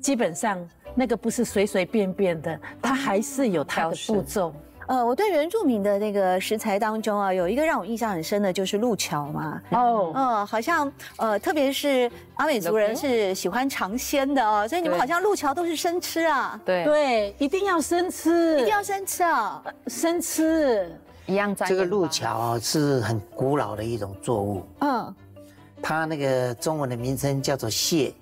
[0.00, 0.58] 基本上
[0.94, 4.54] 那个不是随随便便的，它还是有它的步骤。
[4.86, 9.60] 呃，我对原住民的那个食材当中啊，有一个让我印象很深的，就是路桥嘛。
[9.70, 16.60] 哦，嗯，好像呃，特别是阿美族人是喜欢尝鲜的哦，所以你们好像路桥都是生吃啊。
[16.64, 20.88] 对对，一定要生吃，一定要生吃啊，生吃
[21.26, 21.66] 一样在。
[21.66, 24.64] 这个路桥啊是很古老的一种作物。
[24.80, 25.14] 嗯，
[25.82, 28.14] 它那个中文的名称叫做蟹，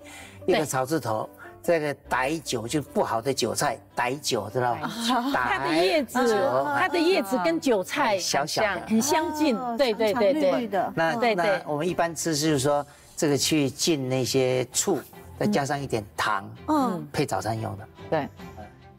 [0.47, 1.29] 一个草字头。
[1.65, 4.87] 这个傣韭就不好的韭菜，傣韭知道吗？
[5.33, 9.57] 它的叶子，它的叶子跟韭菜小小的，很相近。
[9.75, 10.81] 对对对对。
[10.93, 12.85] 那那我们一般吃就是说，
[13.17, 14.99] 这个去浸那些醋，
[15.39, 17.87] 再加上一点糖，嗯，配早餐用的。
[18.11, 18.29] 对，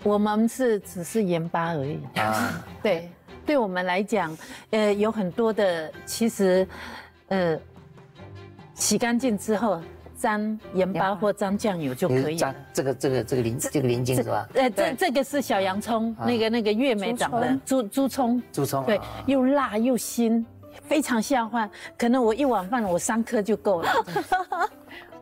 [0.03, 2.01] 我们是只是盐巴而已。
[2.17, 3.09] 啊，对，
[3.47, 4.37] 对我们来讲，
[4.71, 6.67] 呃，有很多的，其实，
[7.29, 7.57] 呃，
[8.75, 9.81] 洗干净之后。
[10.19, 12.37] 沾盐巴或沾酱油就可以。
[12.37, 14.49] 沾这个这个这个鳞这个鳞茎是吧？
[14.55, 18.43] 呃，这这个是小洋葱，那个那个月梅长的猪猪葱。
[18.53, 18.85] 猪葱。
[18.85, 20.45] 对，又辣又腥，
[20.89, 21.71] 非常下饭。
[21.97, 23.91] 可能我一碗饭我三颗就够了。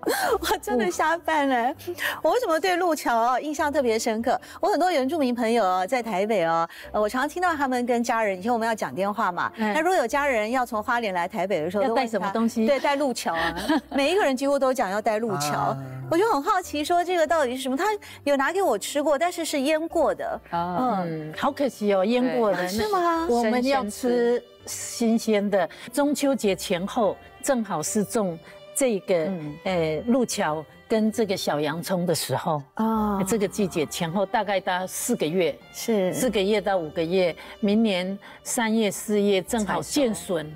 [0.41, 1.75] 我真的下饭了。
[2.23, 4.41] 我为什么对路桥哦印象特别深刻？
[4.61, 9.53] 我很多原住民朋友哦在台北哦，我常常听到他们跟家人，以前我们要讲电话嘛。
[9.57, 12.67] 那如果有家人要从花莲来台北的时候，要带什么东西？
[12.69, 13.55] 对，带路桥啊。
[13.95, 15.77] 每一个人几乎都讲要带路桥。
[16.11, 17.77] 我就很好奇，说这个到底是什么？
[17.77, 17.87] 他
[18.25, 20.41] 有拿给我吃过，但是是腌过的。
[20.53, 23.27] 嗯，好可惜哦，腌过的是吗？
[23.29, 25.69] 我们要吃新鲜的。
[25.93, 28.39] 中秋节前后正好是种。
[28.75, 29.31] 这个
[29.64, 37.35] 呃，路桥跟这个小洋葱的时候啊，这个季节前后大概到四个月，是四个月到五个月。
[37.61, 40.51] 明年三月四月正好见笋，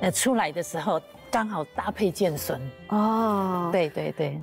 [0.00, 1.00] 呃，出来的时候
[1.30, 2.60] 刚好搭配见笋。
[2.88, 4.40] 哦，对对对。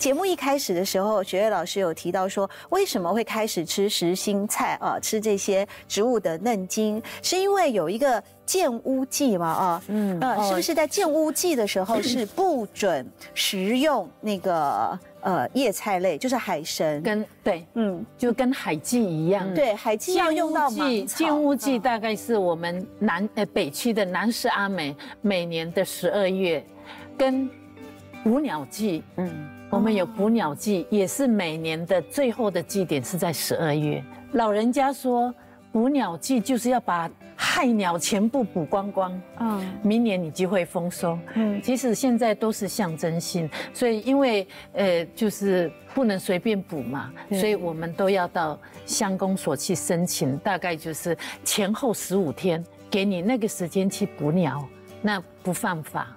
[0.00, 4.98] 节目一开始的时候，学月老师有提到说，为什么会开始吃实心菜啊？
[4.98, 9.46] 吃这些植物的嫩茎，是因为有一个建屋季嘛？
[9.46, 17.02] 啊，嗯，呃，是不是在建屋季的时候是不准食用那个呃叶菜类，就是海参？
[17.02, 19.52] 跟对，嗯，就跟海蓟一样。
[19.52, 21.18] 对，海蓟要用到芒草。
[21.18, 26.64] 建屋季大概是我们南呃北区的南势阿美每年的十二月，
[27.18, 27.46] 跟
[28.24, 29.59] 捕鸟季，嗯。
[29.70, 34.02] 我们有捕鸟季，也是每年的最后的祭点是在十二月。
[34.32, 35.32] 老人家说，
[35.70, 41.16] 捕鸟季就是要把害鸟全部捕光光，嗯，明年你就会丰收。
[41.34, 54.68] 嗯，其实现在都是象征性，所以因为呃，就是不能随便捕嘛，所以我们都要到乡公所去申请，大概就是前后十五天，给你那个时间去捕鸟，
[55.00, 56.08] 那不犯法，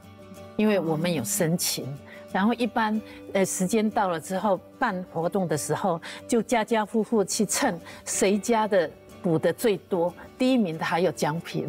[0.58, 1.86] 因为我们有申请。
[2.34, 3.00] 然后一般，
[3.32, 8.90] 呃，时间到了之后办活动的时候，就家家户户去称谁家的
[9.22, 11.68] 补的最多，第一名的还有奖品，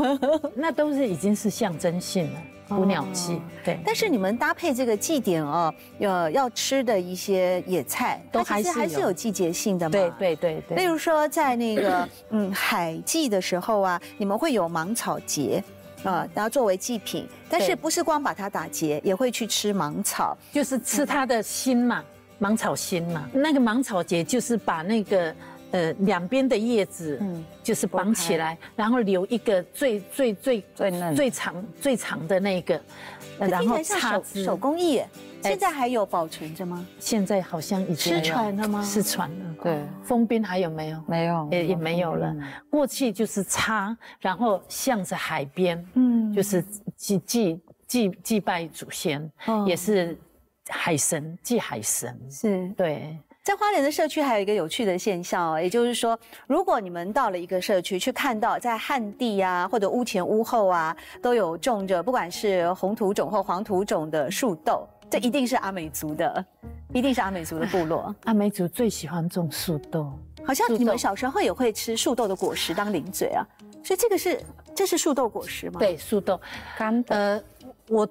[0.56, 2.40] 那都是已经是象征性了。
[2.68, 3.78] 捕鸟季，对。
[3.82, 9.90] 但是你们搭配这个祭典哦，要要吃的一些野菜，都还是还是有季节性的嘛？
[9.90, 10.76] 对对对对。
[10.76, 15.64] 例如说在那个嗯海季的时候啊，你们会有芒草节。
[16.04, 22.04] 啊，然后作为祭品，但是不是光把它打结，也会去吃芒草，就是吃它的心嘛，
[22.38, 23.28] 芒草心嘛。
[23.32, 25.34] 那个芒草结就是把那个
[25.70, 32.80] 呃两边的叶子，嗯，就是绑起来，然后留一个最最最最嫩、最长最长的那个，
[33.38, 35.02] 然后插手手工艺。
[35.40, 36.84] 现在还有保存着吗？
[36.98, 38.82] 现在好像已经失传了吗？
[38.82, 39.54] 失传了。
[39.62, 41.00] 对，封边还有没有？
[41.06, 42.34] 没有，也也没有了。
[42.68, 46.60] 过去就是插，然后向着海边，嗯，就是
[46.96, 49.30] 祭祭祭祭拜祖先，
[49.64, 50.18] 也是
[50.68, 52.18] 海神祭海神。
[52.28, 53.16] 是，对。
[53.48, 64.86] 在花莲的社区还有一个有趣的现象哦，也就是说，如果你们到了一个社区去看到，在旱地啊或者屋前屋后啊，都有种着不管是红土种或黄土种的树豆。
[65.08, 66.44] 这一定是阿美族的，
[66.92, 68.14] 一定是阿美族的部落。
[68.24, 70.12] 阿美族最喜欢种树豆，
[70.44, 73.42] 好像你们小时候也会吃树豆的果实当零嘴啊。
[73.82, 74.38] 所以这个是，
[74.74, 75.80] 这是树豆果实吗？
[75.80, 76.38] 对，树豆。
[76.76, 77.42] 干呃，
[77.88, 78.06] 我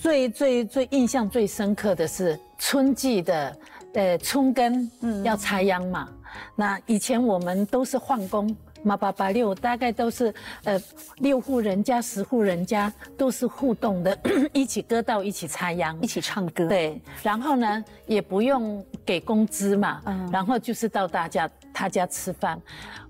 [0.00, 3.54] 最最最印象最深刻的是春季的，
[3.94, 4.90] 呃，春耕
[5.24, 6.08] 要插秧嘛。
[6.56, 8.54] 那以前我们都是换工。
[8.84, 10.34] 妈八八六大概都是
[10.64, 10.76] 呃
[11.18, 14.18] 六户人家十户人家都是互动的，
[14.52, 16.66] 一起割稻，一起插秧，一起唱歌。
[16.66, 22.60] 对，然后呢也不用给工资嘛，嗯，然后就是到大家他家吃饭。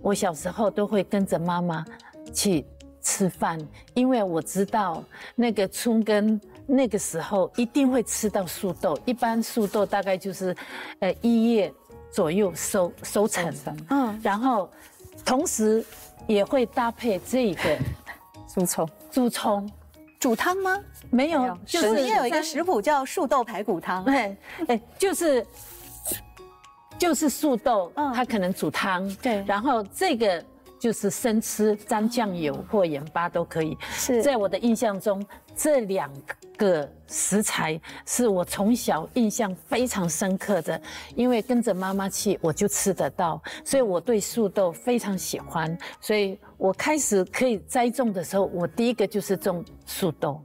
[0.02, 1.82] 我小时候都会跟着妈妈
[2.34, 2.66] 去
[3.00, 3.58] 吃饭，
[3.94, 5.02] 因为我知道
[5.34, 10.56] 那个春耕那个时候一定会吃到素豆，一般素豆大概就是
[11.00, 11.72] 呃一月
[12.10, 13.54] 左右收收成，
[13.90, 14.70] 嗯，然后。
[15.24, 15.84] 同时
[16.26, 17.78] 也会搭配这个
[18.52, 19.70] 猪葱，猪葱
[20.18, 20.80] 煮汤吗？
[21.10, 24.04] 没有，就是也有一个食谱叫素豆排骨汤。
[24.04, 24.36] 对，
[24.66, 25.46] 哎，就是
[26.98, 29.08] 就是素豆，它可能煮汤。
[29.16, 30.44] 对，然后这个
[30.80, 33.78] 就是生吃，沾酱油或盐巴都可以。
[33.92, 35.24] 是在我的印象中，
[35.56, 36.10] 这两
[36.56, 40.80] 个食材是我从小印象非常深刻的，
[41.14, 45.76] 因为跟着妈妈去，我就吃得到，所以我对树豆非常喜欢。
[46.00, 50.42] 所以我开始可以栽种的时候，我第一个就是种树豆。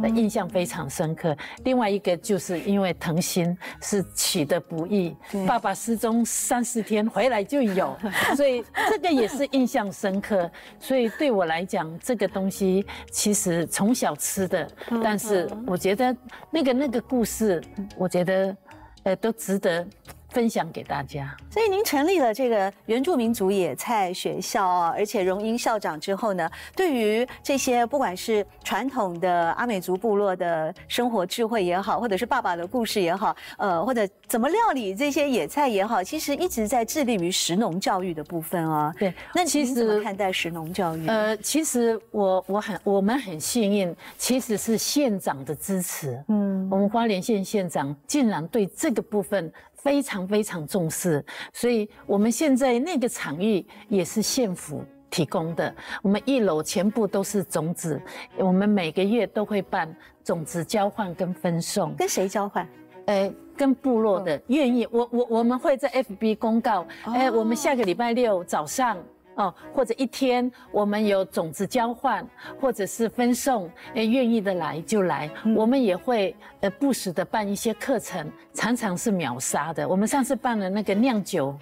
[0.00, 1.36] 的印象非常深刻。
[1.64, 5.14] 另外一个就是因为藤心是取的不易，
[5.46, 7.96] 爸爸失踪三四天回来就有，
[8.36, 10.50] 所以这个也是印象深刻。
[10.78, 14.68] 所以对我来讲，这个东西其实从小吃的，
[15.02, 16.16] 但是我觉得
[16.50, 17.62] 那个那个故事，
[17.96, 18.56] 我觉得
[19.04, 19.86] 呃都值得。
[20.30, 21.34] 分享给大家。
[21.50, 38.92] 所以您成立了这个原住民族野菜学校啊，而且荣英校长之后呢，对于这些不管是传统的阿美族部落的生活智慧也好，或者是爸爸的故事也好，呃，或者怎么料理这些野菜也好，其实一直在致力于食农教育的部分啊。
[38.98, 41.06] 对，那其实怎么看待食农教育？
[41.06, 46.22] 呃，其实我我很我们很幸运，其实是县长的支持。
[46.28, 49.52] 嗯，我们花莲县县长竟然对这个部分。
[49.86, 55.72] 非常非常重视，所以我们现在那个场域也是县府提供的。
[56.02, 58.02] 我们一楼全部都是种子，
[58.36, 59.88] 我们每个月都会办
[60.24, 61.94] 种子交换跟分送。
[61.94, 62.68] 跟谁交换？
[63.04, 64.88] 呃，跟部落的愿意。
[64.90, 68.98] 我我我们会在 FB 公告，哎，我们下个礼拜六早上。
[69.36, 72.26] 哦，或者一天我们有种子交换，
[72.60, 75.30] 或者是分送，哎，愿意的来就来。
[75.54, 79.86] 我们也会呃不时的办一些课程，常常是秒杀的。
[79.86, 81.54] 我们上次办了那个酿酒，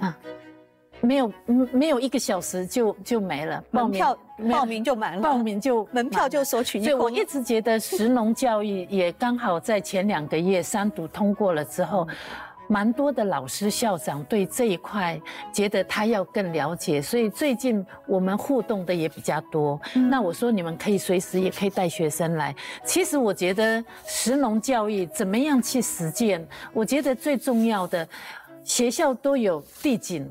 [0.00, 0.16] 啊，
[1.02, 1.32] 没有
[1.70, 4.18] 没有一个小时就就没了，门票
[4.50, 6.82] 报名就满了，报名就门票就索取。
[6.82, 12.08] 所以我一直觉得石农教育也刚好在前两个月三读通过了之后。
[12.68, 15.18] 蛮多的老师校长对这一块
[15.52, 19.80] 觉得他要更了解，所以最近我们互动的也比较多。
[20.10, 22.54] 那我说你们可以随时也可以带学生来。
[22.84, 26.46] 其实我觉得石农教育怎么样去实践？
[26.74, 28.06] 我觉得最重要的，
[28.62, 30.28] 学校都有地景，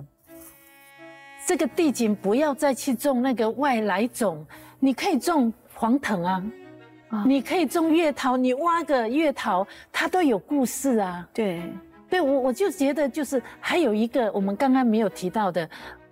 [1.48, 4.46] 这个地景不要再去种那个外来种，
[4.80, 6.44] 你可以种黄藤啊，
[7.26, 11.28] 你可以种月桃，你挖个月桃，它都有故事啊。
[11.34, 11.64] 对。
[12.10, 15.70] 对我，我就觉得就是还有一个我们刚刚没有提到的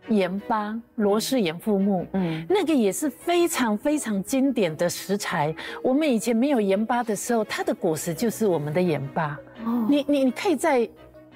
[0.09, 5.55] 盐巴罗氏盐父木，嗯，那个也是非常非常经典的食材。
[5.81, 9.39] 我们以前没有盐巴的时候，它的果实就是我们的盐巴。
[9.63, 10.87] 哦，你你你可以在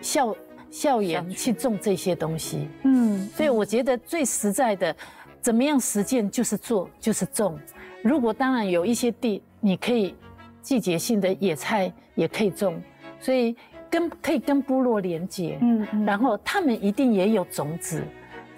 [0.01, 0.35] 校
[0.69, 4.95] 校园去种这些东西，嗯，所以我觉得最实在的，
[5.41, 7.57] 怎么样实践就是做就是种。
[8.03, 10.13] 如果当然有一些地，你可以
[10.61, 12.79] 季节性的野菜也可以种，
[13.19, 13.55] 所以。
[13.89, 18.03] 跟可以跟部落连接，嗯，然后他们一定也有种子，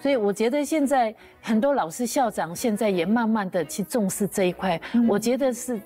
[0.00, 5.80] 所以我觉得现在很多老师校长现在也慢慢的去重视这一块，我觉得是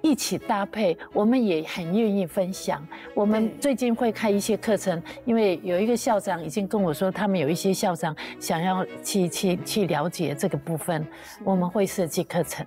[0.00, 2.86] 一起搭配，我们也很愿意分享。
[3.14, 11.06] 我们最近会开一些课程，因为有一个校长已经跟我说，他们有一些校长想要去去去了解这个部分，
[11.44, 12.64] 我们会设计课程。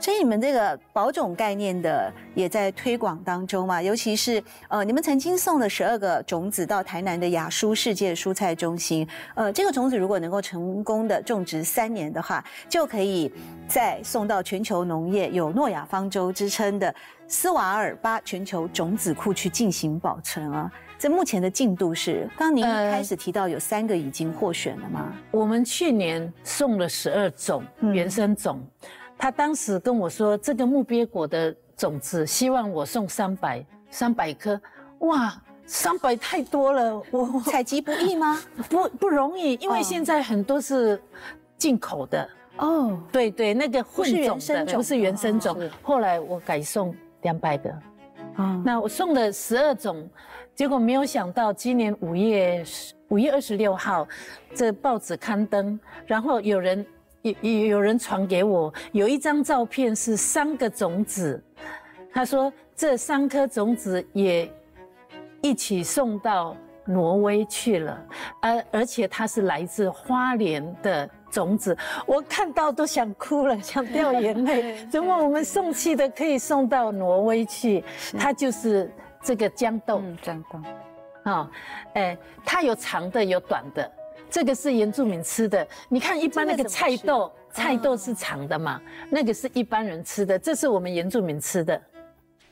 [0.00, 13.30] 所以你们这个保种概念的也在推广当中嘛，尤其是呃，你们曾经送了十二个种子到台南的雅舒世界蔬菜中心，呃，这个种子如果能够成功的种植三年的话，就可以
[13.66, 16.94] 再送到全球农业有诺亚方舟之称的
[17.26, 20.70] 斯瓦尔巴全球种子库去进行保存啊。
[20.96, 25.12] 这目前的进度是，刚您一开始提到有三个已经获选了吗？
[25.30, 28.60] 我们去年送了十二种原生种。
[29.18, 34.58] 他当时跟我说，这个木鳖果的种子，希望我送三百三百颗。
[35.00, 35.34] 哇，
[35.66, 38.40] 三百太多了，我 采集不易吗？
[38.70, 41.00] 不不容易，因为现在很多是
[41.56, 42.28] 进口的。
[42.58, 45.58] 哦，对对，那个混种的不是原生种。
[45.82, 47.70] 后来我改送两百个。
[48.36, 50.08] 啊，那我送了十二种，
[50.54, 52.64] 结果没有想到今年五月
[53.08, 54.06] 五月二十六号，
[54.54, 56.84] 这报纸刊登，然后有人
[57.22, 61.42] 有有有人传给我，有一张照片是三个种子，
[62.12, 64.50] 他说这三颗种子也
[65.40, 68.06] 一起送到挪威去了，
[68.40, 74.86] 而而且它是来自花莲的种子，我看到都想哭了，想掉眼泪。
[74.88, 77.84] 怎么我们送去的可以送到挪威去？
[78.18, 78.90] 它就是
[79.22, 80.60] 这个豇豆，豇豆。
[81.30, 81.50] 啊，
[81.92, 83.92] 哎，它有长的，有短的，
[84.30, 85.66] 这个是原住民吃的。
[85.88, 91.80] 你看，一般那个菜豆，菜豆是长的嘛，那个是一般人吃的，这是我们原住民吃的。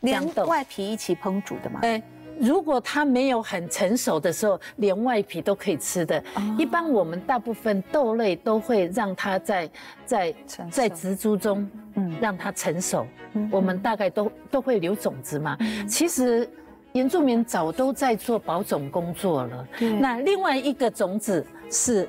[0.01, 1.81] 连外皮一起烹煮的嘛？
[1.83, 2.03] 哎，
[2.39, 6.22] 如果它没有很成熟的时候，连外皮都可以吃的。
[6.59, 9.70] 一般我们大部分豆类都会让它在
[10.05, 10.35] 在
[10.70, 13.07] 在植株中，嗯，让它成熟。
[13.51, 15.57] 我们大概都都会留种子嘛。
[15.89, 16.49] 其实。
[16.93, 19.68] 原住民早都在做保种工作了。
[20.01, 22.09] 那另外一个种子是，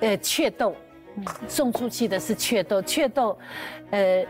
[0.00, 0.74] 呃，雀豆，
[1.48, 2.82] 送出去的是雀豆。
[2.82, 3.38] 雀豆，
[3.90, 4.26] 呃，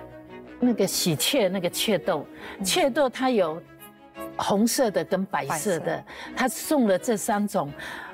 [0.61, 2.27] 那个喜鹊那个雀豆，
[2.64, 3.61] 雀豆它有
[4.37, 6.05] 红色的跟白色的，
[6.37, 7.73] 他送了这三种，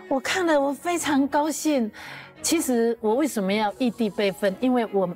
[0.09, 1.91] 我看了我非常高兴。
[2.43, 4.55] 其实我为什么要异地备份？
[4.61, 5.09] 因为我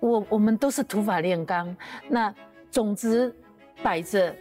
[0.00, 1.74] 我我们都是土法炼钢，
[2.08, 2.34] 那
[2.70, 3.34] 种子
[3.82, 4.34] 摆着。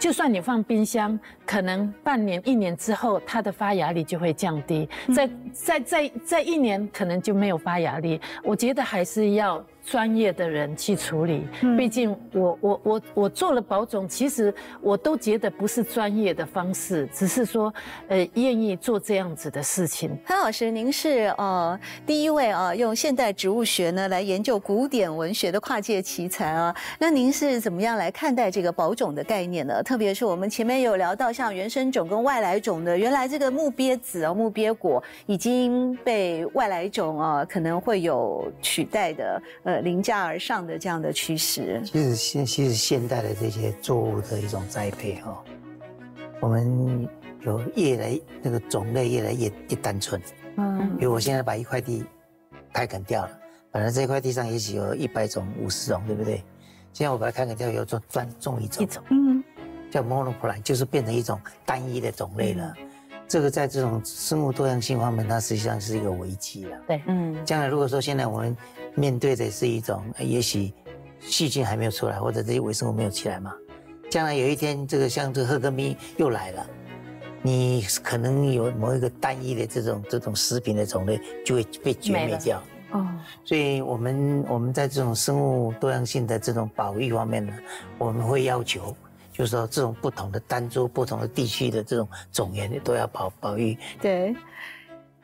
[0.00, 4.88] 就算你放冰箱，可能半年、一年之后，它的发芽力就会降低。
[5.14, 8.18] 在在在在一年，可能就没有发芽力。
[8.42, 9.62] 我觉得还是要。
[9.90, 17.74] 专业的人去处理，毕竟我我我我做了保种，其实我都觉得不是专业的方式，只是说，
[18.06, 20.16] 呃，愿意做这样子的事情。
[20.24, 21.76] 潘老师，您是呃
[22.06, 26.72] 第一位啊，用现代植物学呢来研究古典文学的跨界奇才啊。
[27.00, 29.82] 那您是怎么样来看待这个保种的概念呢？
[29.82, 39.79] 特别是我们前面有聊到像原生种跟外来种的，原来这个木鳖子啊、木鳖果已经被外来种啊可能会有取代的呃。
[39.80, 45.42] 凌驾而上的这样的趋势，其实现其实现代的这些作物的一种栽培哈，
[46.40, 47.08] 我们
[47.42, 50.20] 有越来那个种类越来越越单纯。
[50.56, 52.04] 嗯，比如我现在把一块地
[52.72, 53.38] 开垦掉了，
[53.70, 56.42] 本来这块地上也许有一百种、五十种，对不对？
[56.92, 59.42] 现在我把它开垦掉，有种专种一种，一种嗯，
[59.90, 62.74] 叫 monoplant，就是变成一种单一的种类了。
[63.30, 66.76] 这个在这种生物多样性方面，它实际上是一个危机了。
[66.88, 68.56] 对，嗯，将来如果说现在我们
[68.96, 70.72] 面对的是一种，也许
[71.20, 73.54] 细菌还没有出来，或者这些微生物没有起来嘛，
[74.10, 76.66] 将来有一天这个像这个赫密又来了，
[77.40, 82.60] 你可能有某一个单一的这种这种食品的种类就会被绝灭掉。
[82.90, 83.06] 哦，
[83.44, 87.52] 所以我们我们在这种生物多样性的这种保育方面呢，
[87.96, 88.92] 我们会要求。
[89.32, 93.76] 就是说，这种不同的单株、不同的地区的这种种源你都要保保育。
[94.00, 94.34] 对。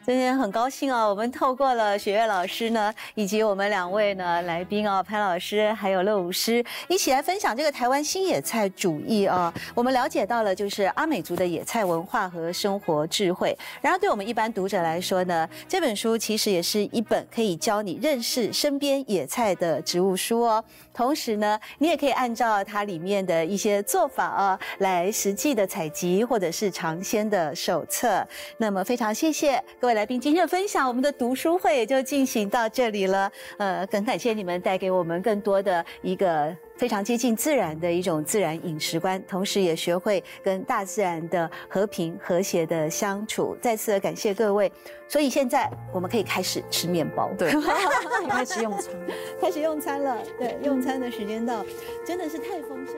[0.07, 9.53] 今天很高兴哦，我们透过了雪月老师呢，以及我们两位呢来宾哦，潘老师还有乐舞师，一起来分享这个台湾新野菜主义啊。
[9.75, 13.59] 我们了解到了就是阿美族的野菜文化和生活智慧。
[13.81, 20.65] 然后对我们一般读者来说呢，这本书其实也是一本可以教你认识身边野菜的植物书哦。
[20.97, 28.27] 同时呢，你也可以按照它里面的一些做法啊，来实际的采集或者是尝鲜的手册。
[28.57, 29.95] 那么非常谢谢各位。
[29.97, 33.31] 来宾今天的分享，我们的读书会也就进行到这里了。
[33.59, 43.57] 呃，很感谢你们带给我们更多的一个非常接近自然的一种自然饮食观，同时也学会跟大自然的和平和谐的相处。
[43.63, 44.71] 再次的感谢各位。
[45.09, 47.53] 所以现在我们可以开始吃面包，对，
[48.29, 48.93] 开始用餐，
[49.41, 50.19] 开始用餐了。
[50.39, 51.65] 对，用餐的时间到，
[52.05, 52.95] 真的是太丰盛。